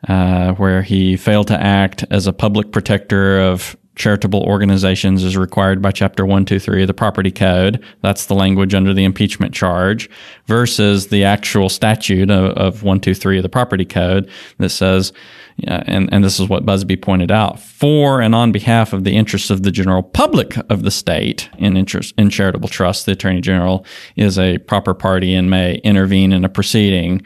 uh, 0.08 0.54
where 0.54 0.82
he 0.82 1.18
failed 1.18 1.48
to 1.48 1.62
act 1.62 2.06
as 2.12 2.28
a 2.28 2.34
public 2.34 2.72
protector 2.72 3.42
of 3.42 3.76
charitable 3.96 4.44
organizations 4.44 5.24
is 5.24 5.36
required 5.36 5.82
by 5.82 5.92
Chapter 5.92 6.26
123 6.26 6.84
of 6.84 6.88
the 6.88 6.94
Property 6.94 7.32
Code. 7.32 7.84
That's 8.02 8.28
the 8.28 8.36
language 8.36 8.74
under 8.74 8.94
the 8.94 9.04
impeachment 9.04 9.54
charge, 9.54 10.10
versus 10.46 11.10
the 11.10 11.26
actual 11.26 11.68
statute 11.68 12.32
of, 12.32 12.58
of 12.58 12.84
123 12.84 13.38
of 13.38 13.44
the 13.44 13.50
Property 13.50 13.86
Code 13.86 14.30
that 14.60 14.70
says, 14.70 15.12
yeah, 15.58 15.84
and, 15.86 16.12
and 16.12 16.24
this 16.24 16.40
is 16.40 16.48
what 16.50 16.66
Buzbee 16.66 17.02
pointed 17.02 17.32
out, 17.32 17.60
for 17.60 18.22
and 18.22 18.34
on 18.34 18.52
behalf 18.52 18.94
of 18.94 19.04
the 19.04 19.16
interests 19.16 19.50
of 19.50 19.64
the 19.64 19.72
general 19.72 20.04
public 20.04 20.56
of 20.70 20.84
the 20.84 20.92
state 20.92 21.50
in 21.58 21.78
interest 21.78 22.14
in 22.18 22.30
charitable 22.30 22.70
trust, 22.70 23.06
the 23.06 23.12
Attorney 23.12 23.42
General 23.42 23.86
is 24.16 24.40
a 24.40 24.58
proper 24.60 24.94
party 24.94 25.34
and 25.34 25.50
may 25.50 25.76
intervene 25.84 26.34
in 26.34 26.44
a 26.46 26.50
proceeding, 26.50 27.22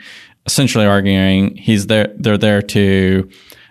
essentially 0.45 0.85
arguing 0.85 1.55
he's 1.55 1.87
there 1.87 2.13
they're 2.17 2.37
there 2.37 2.61
to 2.61 3.29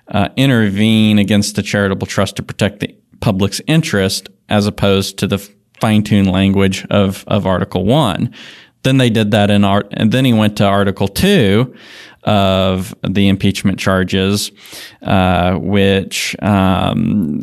uh, 0.08 0.28
intervene 0.36 1.18
against 1.18 1.56
the 1.56 1.62
charitable 1.62 2.06
trust 2.06 2.36
to 2.36 2.42
protect 2.42 2.80
the 2.80 2.94
public's 3.20 3.60
interest 3.66 4.28
as 4.48 4.66
opposed 4.66 5.18
to 5.18 5.26
the 5.26 5.38
fine-tuned 5.80 6.30
language 6.30 6.86
of, 6.90 7.24
of 7.26 7.46
Article 7.46 7.84
1. 7.84 8.32
Then 8.82 8.98
they 8.98 9.08
did 9.08 9.30
that 9.30 9.50
in 9.50 9.64
art, 9.64 9.88
and 9.92 10.12
then 10.12 10.26
he 10.26 10.32
went 10.32 10.58
to 10.58 10.64
Article 10.64 11.08
2 11.08 11.74
of 12.24 12.94
the 13.02 13.28
impeachment 13.28 13.78
charges, 13.78 14.50
uh, 15.02 15.54
which 15.56 16.34
um, 16.42 17.42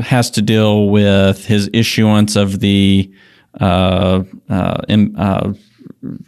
has 0.00 0.30
to 0.30 0.42
deal 0.42 0.88
with 0.88 1.44
his 1.44 1.68
issuance 1.72 2.36
of 2.36 2.60
the 2.60 3.10
uh, 3.60 4.22
uh, 4.48 4.80
in, 4.88 5.16
uh, 5.16 5.52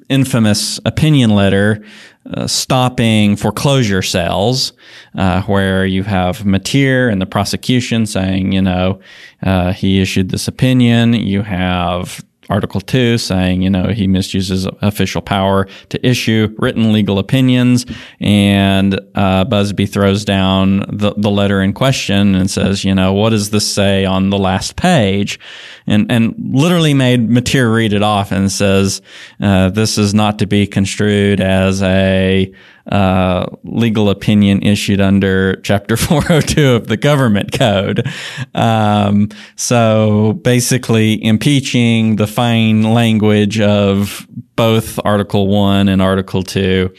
infamous 0.08 0.80
opinion 0.84 1.30
letter 1.30 1.82
uh, 2.30 2.46
stopping 2.46 3.36
foreclosure 3.36 4.02
sales, 4.02 4.72
uh, 5.16 5.42
where 5.42 5.84
you 5.84 6.04
have 6.04 6.38
Mateer 6.40 7.10
and 7.10 7.20
the 7.20 7.26
prosecution 7.26 8.06
saying, 8.06 8.52
you 8.52 8.62
know, 8.62 9.00
uh, 9.42 9.72
he 9.72 10.00
issued 10.00 10.30
this 10.30 10.46
opinion. 10.46 11.14
You 11.14 11.42
have 11.42 12.24
Article 12.50 12.80
2 12.80 13.18
saying, 13.18 13.62
you 13.62 13.70
know, 13.70 13.88
he 13.88 14.06
misuses 14.06 14.66
official 14.80 15.22
power 15.22 15.68
to 15.90 16.06
issue 16.06 16.54
written 16.58 16.92
legal 16.92 17.18
opinions. 17.18 17.86
And 18.20 18.94
uh, 19.14 19.44
Buzbee 19.44 19.88
throws 19.88 20.24
down 20.24 20.84
the, 20.88 21.14
the 21.16 21.30
letter 21.30 21.62
in 21.62 21.72
question 21.72 22.34
and 22.34 22.50
says, 22.50 22.84
you 22.84 22.94
know, 22.94 23.12
what 23.12 23.30
does 23.30 23.50
this 23.50 23.72
say 23.72 24.04
on 24.04 24.30
the 24.30 24.38
last 24.38 24.76
page? 24.76 25.38
And, 25.86 26.10
and 26.10 26.34
literally 26.52 26.94
made 26.94 27.28
Mateer 27.28 27.72
read 27.72 27.92
it 27.92 28.02
off 28.02 28.32
and 28.32 28.50
says, 28.50 29.02
uh, 29.40 29.70
this 29.70 29.96
is 29.96 30.12
not 30.12 30.40
to 30.40 30.46
be 30.46 30.66
construed 30.66 31.40
as 31.40 31.80
a 31.82 32.52
uh, 32.90 33.46
legal 33.64 34.10
opinion 34.10 34.62
issued 34.62 35.00
under 35.00 35.56
Chapter 35.56 35.96
402 35.98 36.72
of 36.72 36.88
the 36.88 36.96
Government 36.96 37.52
Code. 37.52 38.06
Um, 38.54 39.28
so 39.56 40.34
basically, 40.42 41.22
impeaching 41.24 42.16
the 42.16 42.26
fine 42.26 42.82
language 42.82 43.60
of 43.60 44.26
both 44.56 44.98
Article 45.04 45.48
1 45.48 45.88
and 45.88 46.02
Article 46.02 46.42
2 46.42 46.92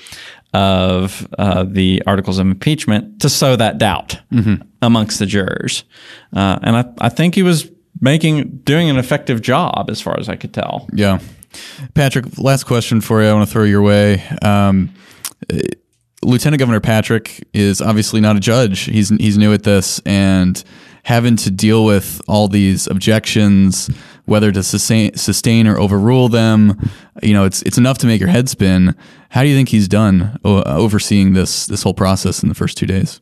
of 0.53 1.27
uh, 1.39 1.63
the 1.63 2.01
articles 2.05 2.37
of 2.37 2.45
impeachment 2.45 3.21
to 3.21 3.29
sow 3.29 3.55
that 3.55 3.79
doubt 3.79 4.19
mm-hmm. 4.31 4.61
amongst 4.81 5.19
the 5.19 5.25
jurors. 5.25 5.83
Uh, 6.35 6.59
and 6.61 6.77
I, 6.77 6.85
I 6.99 7.09
think 7.09 7.33
he 7.33 7.41
was 7.41 7.69
making 7.99 8.59
doing 8.63 8.89
an 8.89 8.97
effective 8.97 9.41
job 9.41 9.89
as 9.89 9.99
far 9.99 10.19
as 10.19 10.29
I 10.29 10.35
could 10.35 10.53
tell. 10.53 10.87
Yeah. 10.93 11.19
Patrick, 11.93 12.37
last 12.37 12.65
question 12.65 13.01
for 13.01 13.21
you. 13.21 13.29
I 13.29 13.33
want 13.33 13.47
to 13.47 13.51
throw 13.51 13.63
your 13.63 13.81
way. 13.81 14.23
Um, 14.41 14.93
Lieutenant 16.23 16.59
Governor 16.59 16.79
Patrick 16.79 17.45
is 17.53 17.81
obviously 17.81 18.21
not 18.21 18.35
a 18.35 18.39
judge. 18.39 18.81
He's 18.81 19.09
he's 19.09 19.37
new 19.37 19.53
at 19.53 19.63
this 19.63 19.99
and 20.05 20.63
having 21.03 21.35
to 21.35 21.51
deal 21.51 21.85
with 21.85 22.21
all 22.27 22.47
these 22.47 22.87
objections, 22.87 23.89
whether 24.25 24.51
to 24.51 24.63
sustain, 24.63 25.15
sustain 25.15 25.67
or 25.67 25.77
overrule 25.77 26.29
them. 26.29 26.79
You 27.21 27.33
know, 27.33 27.45
it's 27.45 27.61
it's 27.63 27.77
enough 27.77 27.97
to 27.99 28.07
make 28.07 28.19
your 28.19 28.29
head 28.29 28.49
spin. 28.49 28.95
How 29.29 29.41
do 29.41 29.49
you 29.49 29.55
think 29.55 29.69
he's 29.69 29.87
done 29.87 30.39
overseeing 30.43 31.33
this 31.33 31.65
this 31.65 31.83
whole 31.83 31.93
process 31.93 32.41
in 32.41 32.49
the 32.49 32.55
first 32.55 32.77
two 32.77 32.85
days? 32.85 33.19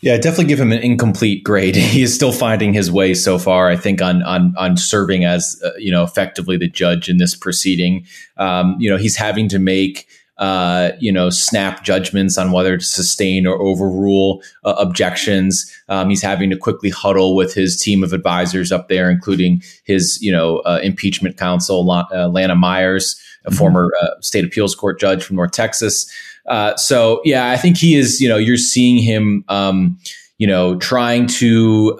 Yeah, 0.00 0.16
definitely 0.16 0.44
give 0.44 0.60
him 0.60 0.70
an 0.70 0.78
incomplete 0.78 1.42
grade. 1.42 1.76
He 1.88 2.02
is 2.02 2.14
still 2.14 2.32
finding 2.32 2.72
his 2.72 2.90
way 2.90 3.14
so 3.14 3.38
far. 3.38 3.68
I 3.68 3.76
think 3.76 4.00
on 4.00 4.22
on 4.22 4.54
on 4.56 4.76
serving 4.76 5.24
as 5.24 5.60
uh, 5.64 5.70
you 5.78 5.90
know 5.90 6.04
effectively 6.04 6.56
the 6.56 6.68
judge 6.68 7.08
in 7.08 7.18
this 7.18 7.34
proceeding. 7.34 8.06
Um, 8.36 8.76
you 8.78 8.88
know, 8.88 8.96
he's 8.96 9.16
having 9.16 9.48
to 9.48 9.58
make 9.58 10.06
uh, 10.38 10.90
you 11.00 11.12
know, 11.12 11.30
snap 11.30 11.82
judgments 11.82 12.38
on 12.38 12.52
whether 12.52 12.76
to 12.76 12.84
sustain 12.84 13.46
or 13.46 13.60
overrule 13.60 14.42
uh, 14.64 14.74
objections. 14.78 15.70
Um, 15.88 16.08
he's 16.08 16.22
having 16.22 16.50
to 16.50 16.56
quickly 16.56 16.90
huddle 16.90 17.34
with 17.34 17.54
his 17.54 17.80
team 17.80 18.04
of 18.04 18.12
advisors 18.12 18.70
up 18.70 18.88
there, 18.88 19.10
including 19.10 19.62
his, 19.84 20.20
you 20.22 20.30
know, 20.30 20.58
uh, 20.58 20.80
impeachment 20.82 21.36
counsel, 21.36 21.90
uh, 21.90 22.28
Lana 22.28 22.54
Myers, 22.54 23.20
a 23.44 23.48
mm-hmm. 23.48 23.58
former 23.58 23.90
uh, 24.00 24.20
state 24.20 24.44
appeals 24.44 24.74
court 24.74 25.00
judge 25.00 25.24
from 25.24 25.36
North 25.36 25.52
Texas. 25.52 26.10
Uh, 26.46 26.76
so, 26.76 27.20
yeah, 27.24 27.50
I 27.50 27.56
think 27.56 27.76
he 27.76 27.94
is, 27.96 28.20
you 28.20 28.28
know, 28.28 28.36
you're 28.36 28.56
seeing 28.56 28.98
him, 28.98 29.44
um, 29.48 29.98
you 30.38 30.46
know, 30.46 30.76
trying 30.78 31.26
to 31.26 31.98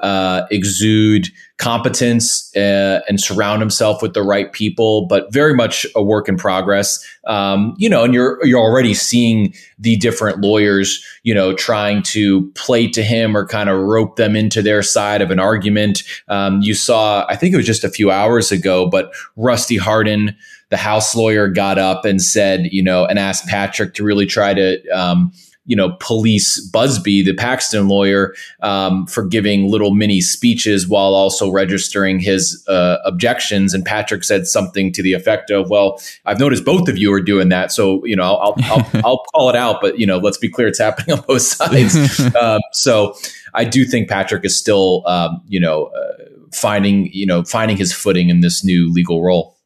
exude 0.50 1.28
competence 1.58 2.54
uh, 2.56 3.00
and 3.08 3.20
surround 3.20 3.60
himself 3.60 4.00
with 4.00 4.14
the 4.14 4.22
right 4.22 4.52
people, 4.52 5.06
but 5.06 5.32
very 5.32 5.54
much 5.54 5.84
a 5.96 6.02
work 6.02 6.28
in 6.28 6.36
progress. 6.36 7.04
Um, 7.26 7.74
you 7.76 7.88
know, 7.88 8.04
and 8.04 8.14
you're 8.14 8.44
you're 8.46 8.60
already 8.60 8.94
seeing 8.94 9.52
the 9.78 9.96
different 9.96 10.40
lawyers, 10.40 11.04
you 11.24 11.34
know, 11.34 11.52
trying 11.52 12.02
to 12.04 12.48
play 12.52 12.86
to 12.88 13.02
him 13.02 13.36
or 13.36 13.44
kind 13.44 13.68
of 13.68 13.80
rope 13.80 14.16
them 14.16 14.36
into 14.36 14.62
their 14.62 14.82
side 14.82 15.20
of 15.20 15.32
an 15.32 15.40
argument. 15.40 16.04
Um, 16.28 16.62
you 16.62 16.74
saw, 16.74 17.26
I 17.28 17.34
think 17.34 17.52
it 17.52 17.56
was 17.56 17.66
just 17.66 17.84
a 17.84 17.90
few 17.90 18.10
hours 18.10 18.52
ago, 18.52 18.88
but 18.88 19.12
Rusty 19.36 19.76
Hardin, 19.76 20.36
the 20.70 20.76
House 20.76 21.14
lawyer, 21.14 21.48
got 21.48 21.76
up 21.76 22.04
and 22.04 22.22
said, 22.22 22.68
you 22.70 22.84
know, 22.84 23.04
and 23.04 23.18
asked 23.18 23.48
Patrick 23.48 23.94
to 23.94 24.04
really 24.04 24.26
try 24.26 24.54
to. 24.54 24.80
Um, 24.90 25.32
you 25.68 25.76
know, 25.76 25.96
police 26.00 26.66
Buzbee, 26.70 27.22
the 27.22 27.34
Paxton 27.34 27.88
lawyer, 27.88 28.34
um, 28.62 29.06
for 29.06 29.24
giving 29.24 29.70
little 29.70 29.94
mini 29.94 30.22
speeches 30.22 30.88
while 30.88 31.14
also 31.14 31.50
registering 31.50 32.18
his 32.18 32.64
uh, 32.68 32.96
objections. 33.04 33.74
And 33.74 33.84
Patrick 33.84 34.24
said 34.24 34.46
something 34.46 34.92
to 34.94 35.02
the 35.02 35.12
effect 35.12 35.50
of, 35.50 35.68
"Well, 35.68 36.00
I've 36.24 36.40
noticed 36.40 36.64
both 36.64 36.88
of 36.88 36.96
you 36.96 37.12
are 37.12 37.20
doing 37.20 37.50
that, 37.50 37.70
so 37.70 38.02
you 38.06 38.16
know, 38.16 38.22
I'll 38.22 38.54
I'll, 38.64 38.90
I'll 39.04 39.18
call 39.34 39.50
it 39.50 39.56
out, 39.56 39.82
but 39.82 39.98
you 39.98 40.06
know, 40.06 40.16
let's 40.16 40.38
be 40.38 40.48
clear, 40.48 40.68
it's 40.68 40.78
happening 40.78 41.18
on 41.18 41.24
both 41.28 41.42
sides." 41.42 42.18
um, 42.40 42.60
so 42.72 43.14
I 43.52 43.64
do 43.64 43.84
think 43.84 44.08
Patrick 44.08 44.46
is 44.46 44.58
still, 44.58 45.06
um, 45.06 45.42
you 45.46 45.60
know, 45.60 45.86
uh, 45.88 46.24
finding 46.54 47.10
you 47.12 47.26
know 47.26 47.44
finding 47.44 47.76
his 47.76 47.92
footing 47.92 48.30
in 48.30 48.40
this 48.40 48.64
new 48.64 48.90
legal 48.90 49.22
role 49.22 49.58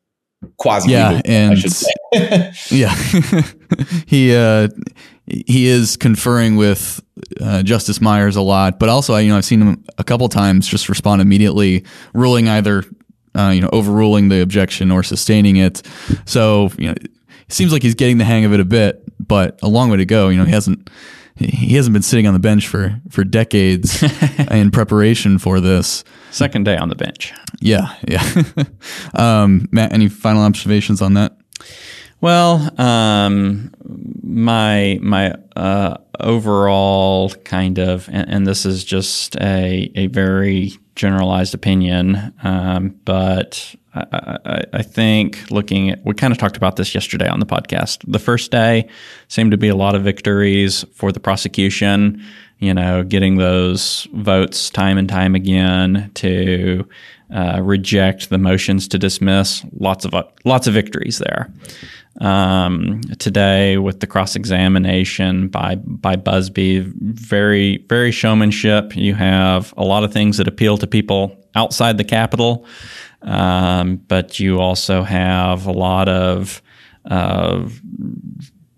quasi 0.56 0.90
yeah, 0.90 1.20
and 1.24 1.56
yeah, 2.70 2.94
he 4.06 4.34
uh, 4.34 4.68
he 5.26 5.66
is 5.66 5.96
conferring 5.96 6.56
with 6.56 7.02
uh, 7.40 7.62
Justice 7.62 8.00
Myers 8.00 8.37
a 8.37 8.42
lot, 8.42 8.78
but 8.78 8.88
also 8.88 9.16
you 9.16 9.28
know 9.28 9.37
I've 9.37 9.44
seen 9.44 9.62
him 9.62 9.85
a 9.98 10.04
couple 10.04 10.28
times 10.28 10.66
just 10.66 10.88
respond 10.88 11.22
immediately, 11.22 11.85
ruling 12.12 12.48
either 12.48 12.85
uh, 13.35 13.52
you 13.54 13.61
know 13.61 13.70
overruling 13.72 14.28
the 14.28 14.42
objection 14.42 14.90
or 14.90 15.02
sustaining 15.02 15.56
it. 15.56 15.82
So 16.24 16.70
you 16.78 16.88
know, 16.88 16.92
it 16.92 17.11
seems 17.48 17.72
like 17.72 17.82
he's 17.82 17.94
getting 17.94 18.18
the 18.18 18.24
hang 18.24 18.44
of 18.44 18.52
it 18.52 18.61
a 18.61 18.64
bit, 18.64 19.02
but 19.26 19.58
a 19.62 19.68
long 19.68 19.90
way 19.90 19.98
to 19.98 20.06
go. 20.06 20.28
You 20.28 20.38
know, 20.38 20.44
he 20.44 20.52
hasn't 20.52 20.90
he 21.37 21.76
hasn't 21.76 21.92
been 21.92 22.02
sitting 22.02 22.26
on 22.26 22.35
the 22.35 22.40
bench 22.40 22.66
for 22.66 23.00
for 23.11 23.24
decades 23.24 24.02
in 24.50 24.70
preparation 24.70 25.38
for 25.38 25.61
this. 25.61 26.04
Second 26.30 26.64
day 26.64 26.76
on 26.76 26.88
the 26.88 26.94
bench. 26.94 27.32
Yeah, 27.61 27.94
yeah. 28.08 28.42
um, 29.14 29.68
Matt, 29.70 29.92
any 29.92 30.08
final 30.08 30.42
observations 30.42 31.02
on 31.02 31.14
that? 31.14 31.37
Well, 32.22 32.70
um, 32.80 33.74
my 34.22 34.96
my 35.02 35.35
uh, 35.56 35.96
overall 36.20 37.30
kind 37.44 37.80
of, 37.80 38.08
and, 38.12 38.28
and, 38.28 38.46
this 38.46 38.64
is 38.64 38.85
just 38.85 39.35
a 39.40 39.90
a 39.96 40.06
very 40.06 40.70
generalized 40.94 41.52
opinion, 41.52 42.32
um, 42.44 42.94
but 43.04 43.74
I, 43.94 44.64
I, 44.72 44.82
think 44.82 45.50
looking 45.50 45.90
at, 45.90 46.04
we 46.04 46.14
kind 46.14 46.32
of 46.32 46.38
talked 46.38 46.56
about 46.56 46.76
this 46.76 46.94
yesterday 46.94 47.28
on 47.28 47.40
the 47.40 47.46
podcast. 47.46 48.04
The 48.06 48.20
first 48.20 48.52
day 48.52 48.88
seemed 49.26 49.50
to 49.50 49.58
be 49.58 49.68
a 49.68 49.74
lot 49.74 49.96
of 49.96 50.02
victories 50.02 50.85
for 50.94 51.11
the 51.11 51.20
prosecution, 51.20 52.22
you 52.61 52.72
know, 52.72 53.02
getting 53.02 53.37
those 53.37 54.06
votes 54.14 54.70
time 54.70 54.96
and 54.96 55.08
time 55.08 55.35
again 55.35 56.11
to 56.14 56.88
uh, 57.35 57.61
reject 57.62 58.30
the 58.30 58.38
motions 58.38 58.87
to 58.88 58.98
dismiss. 58.98 59.64
Lots 59.78 60.04
of 60.04 60.14
lots 60.44 60.66
of 60.66 60.74
victories 60.74 61.18
there. 61.18 61.52
Um, 62.20 63.01
today, 63.18 63.79
with 63.79 64.01
the 64.01 64.07
cross 64.07 64.37
examination 64.37 65.48
by 65.48 65.77
by 65.77 66.16
Buzbee, 66.16 66.92
very 67.01 67.85
very 67.88 68.12
showmanship. 68.12 68.94
You 68.96 69.14
have 69.14 69.72
a 69.77 69.85
lot 69.85 70.05
of 70.05 70.12
things 70.12 70.37
that 70.37 70.46
appeal 70.46 70.77
to 70.79 70.87
people 70.87 71.37
outside 71.55 71.98
the 71.98 72.05
Capitol. 72.05 72.66
Um, 73.22 73.96
but 73.96 74.40
you 74.40 74.61
also 74.61 75.03
have 75.03 75.66
a 75.66 75.72
lot 75.72 76.09
of 76.09 76.61
uh, 77.05 77.68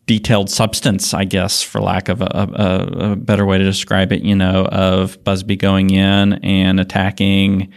detailed 0.07 0.51
substance, 0.51 1.15
I 1.15 1.25
guess, 1.25 1.63
for 1.63 1.81
lack 1.81 2.09
of 2.09 2.21
a, 2.21 2.27
a, 2.27 3.13
a, 3.13 3.17
better 3.17 3.47
way 3.47 3.59
to 3.59 3.65
describe 3.65 4.13
it, 4.13 4.23
you 4.23 4.35
know, 4.35 4.67
of 4.67 5.23
Buzbee 5.25 5.59
going 5.59 5.91
in 5.91 6.35
and 6.45 6.79
attacking 6.79 7.73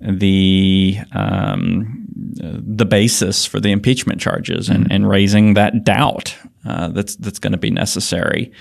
the 0.00 0.98
um, 1.12 2.06
the 2.10 2.84
basis 2.84 3.44
for 3.44 3.60
the 3.60 3.72
impeachment 3.72 4.20
charges 4.20 4.68
and, 4.68 4.84
mm-hmm. 4.84 4.92
and 4.92 5.08
raising 5.08 5.54
that 5.54 5.84
doubt 5.84 6.36
uh, 6.66 6.88
that's 6.88 7.16
that's 7.16 7.38
going 7.38 7.52
to 7.52 7.58
be 7.58 7.70
necessary 7.70 8.52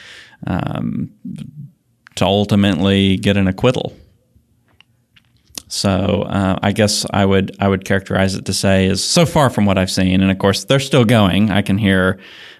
um, 0.47 1.11
to 2.15 2.25
ultimately 2.25 3.17
get 3.17 3.37
an 3.37 3.47
acquittal. 3.47 3.95
So 5.67 6.23
uh, 6.23 6.57
I 6.61 6.71
guess 6.71 7.05
I 7.11 7.25
would 7.25 7.55
I 7.59 7.67
would 7.67 7.85
characterize 7.85 8.35
it 8.35 8.45
to 8.45 8.53
say 8.53 8.85
is 8.85 9.03
so 9.03 9.25
far 9.25 9.49
from 9.49 9.65
what 9.65 9.77
I've 9.77 9.91
seen, 9.91 10.21
and 10.21 10.31
of 10.31 10.37
course 10.39 10.63
they're 10.63 10.79
still 10.79 11.05
going. 11.05 11.51
I 11.51 11.61
can 11.61 11.77
hear 11.77 12.19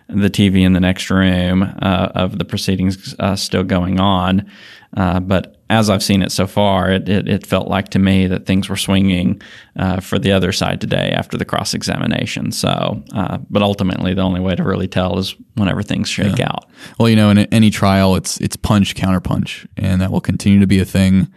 the 0.10 0.30
TV 0.30 0.66
in 0.66 0.74
the 0.74 0.80
next 0.80 1.10
room 1.10 1.64
uh, 1.64 2.10
of 2.16 2.38
the 2.38 2.46
proceedings 2.46 3.16
uh, 3.20 3.36
still 3.36 3.64
going 3.64 4.00
on, 4.00 4.50
uh, 4.96 5.20
but 5.20 5.57
as 5.70 5.90
I've 5.90 6.04
seen 6.04 6.22
it 6.22 6.32
so 6.32 6.48
far, 6.48 6.90
it, 6.92 7.10
it, 7.10 7.28
it, 7.28 7.46
felt 7.46 7.68
like 7.68 7.90
to 7.90 8.00
me 8.00 8.26
that 8.28 8.46
things 8.46 8.70
were 8.70 8.78
swinging 8.78 9.42
uh, 9.76 10.00
for 10.00 10.18
the 10.18 10.32
other 10.32 10.52
side 10.52 10.80
today 10.80 11.12
after 11.12 11.38
the 11.38 11.44
cross 11.44 11.74
examination. 11.74 12.52
So, 12.52 13.04
uh, 13.14 13.40
but 13.50 13.62
ultimately, 13.62 14.14
the 14.14 14.22
only 14.22 14.40
way 14.40 14.56
to 14.56 14.64
really 14.64 14.88
tell 14.88 15.18
is 15.18 15.36
whenever 15.56 15.84
things 15.84 16.08
shake 16.08 16.38
yeah. 16.38 16.50
out. 16.50 16.70
Well, 16.98 17.10
you 17.10 17.16
know, 17.16 17.30
in 17.30 17.40
any 17.40 17.70
trial, 17.70 18.16
it's 18.16 18.40
it's 18.40 18.56
punch 18.56 18.96
counter 18.96 19.20
punch, 19.20 19.68
and 19.76 20.02
that 20.02 20.12
will 20.12 20.22
continue 20.22 20.60
to 20.60 20.68
be 20.68 20.80
a 20.80 20.86
thing 20.86 21.28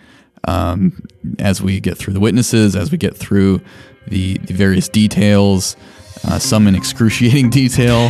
um, 0.44 1.02
as 1.38 1.60
we 1.60 1.80
get 1.80 1.98
through 1.98 2.14
the 2.14 2.20
witnesses, 2.20 2.76
as 2.76 2.90
we 2.90 2.98
get 2.98 3.16
through 3.16 3.60
the, 4.08 4.38
the 4.38 4.54
various 4.54 4.88
details, 4.88 5.76
uh, 6.24 6.38
some 6.38 6.66
in 6.66 6.74
excruciating 6.74 7.50
detail, 7.50 8.08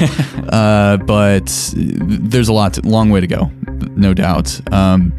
uh, 0.50 0.96
but 0.98 1.72
there's 1.74 2.48
a 2.48 2.52
lot, 2.52 2.74
to, 2.74 2.82
long 2.82 3.10
way 3.10 3.20
to 3.20 3.26
go, 3.26 3.50
no 3.96 4.14
doubt. 4.14 4.60
Um, 4.72 5.12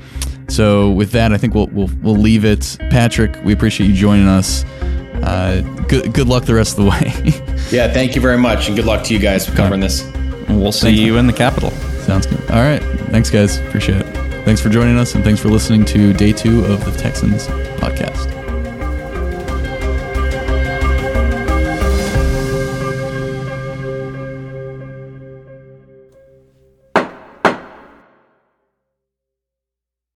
so 0.48 0.92
with 0.92 1.12
that, 1.12 1.32
I 1.32 1.38
think 1.38 1.54
we'll, 1.54 1.68
we'll 1.68 1.90
we'll 2.02 2.16
leave 2.16 2.46
it. 2.46 2.78
Patrick, 2.90 3.38
we 3.44 3.54
appreciate 3.54 3.88
you 3.88 3.94
joining 3.94 4.28
us. 4.28 4.64
Uh, 5.24 5.62
good 5.88 6.14
good 6.14 6.28
luck 6.28 6.46
the 6.46 6.56
rest 6.56 6.78
of 6.78 6.86
the 6.86 6.90
way. 6.90 7.14
yeah, 7.72 7.92
thank 7.92 8.16
you 8.16 8.22
very 8.22 8.38
much, 8.38 8.68
and 8.68 8.76
good 8.76 8.86
luck 8.86 9.04
to 9.06 9.14
you 9.14 9.20
guys 9.20 9.48
for 9.48 9.56
covering 9.56 9.82
this. 9.82 10.04
We'll 10.50 10.72
see 10.72 10.92
you 10.92 11.18
in 11.18 11.28
the 11.28 11.34
Capitol. 11.34 11.72
Sounds 12.02 12.26
good. 12.26 12.40
All 12.52 12.58
right, 12.64 12.82
thanks 13.10 13.30
guys, 13.30 13.58
appreciate 13.58 14.02
it. 14.02 14.22
Thanks 14.46 14.60
for 14.60 14.70
joining 14.70 14.98
us, 14.98 15.14
and 15.16 15.24
thanks 15.24 15.40
for 15.40 15.50
listening 15.50 15.86
to 15.86 16.14
day 16.14 16.32
two 16.34 16.66
of 16.66 16.84
the 16.84 16.92
Texans 17.00 17.48
podcast. 17.80 18.31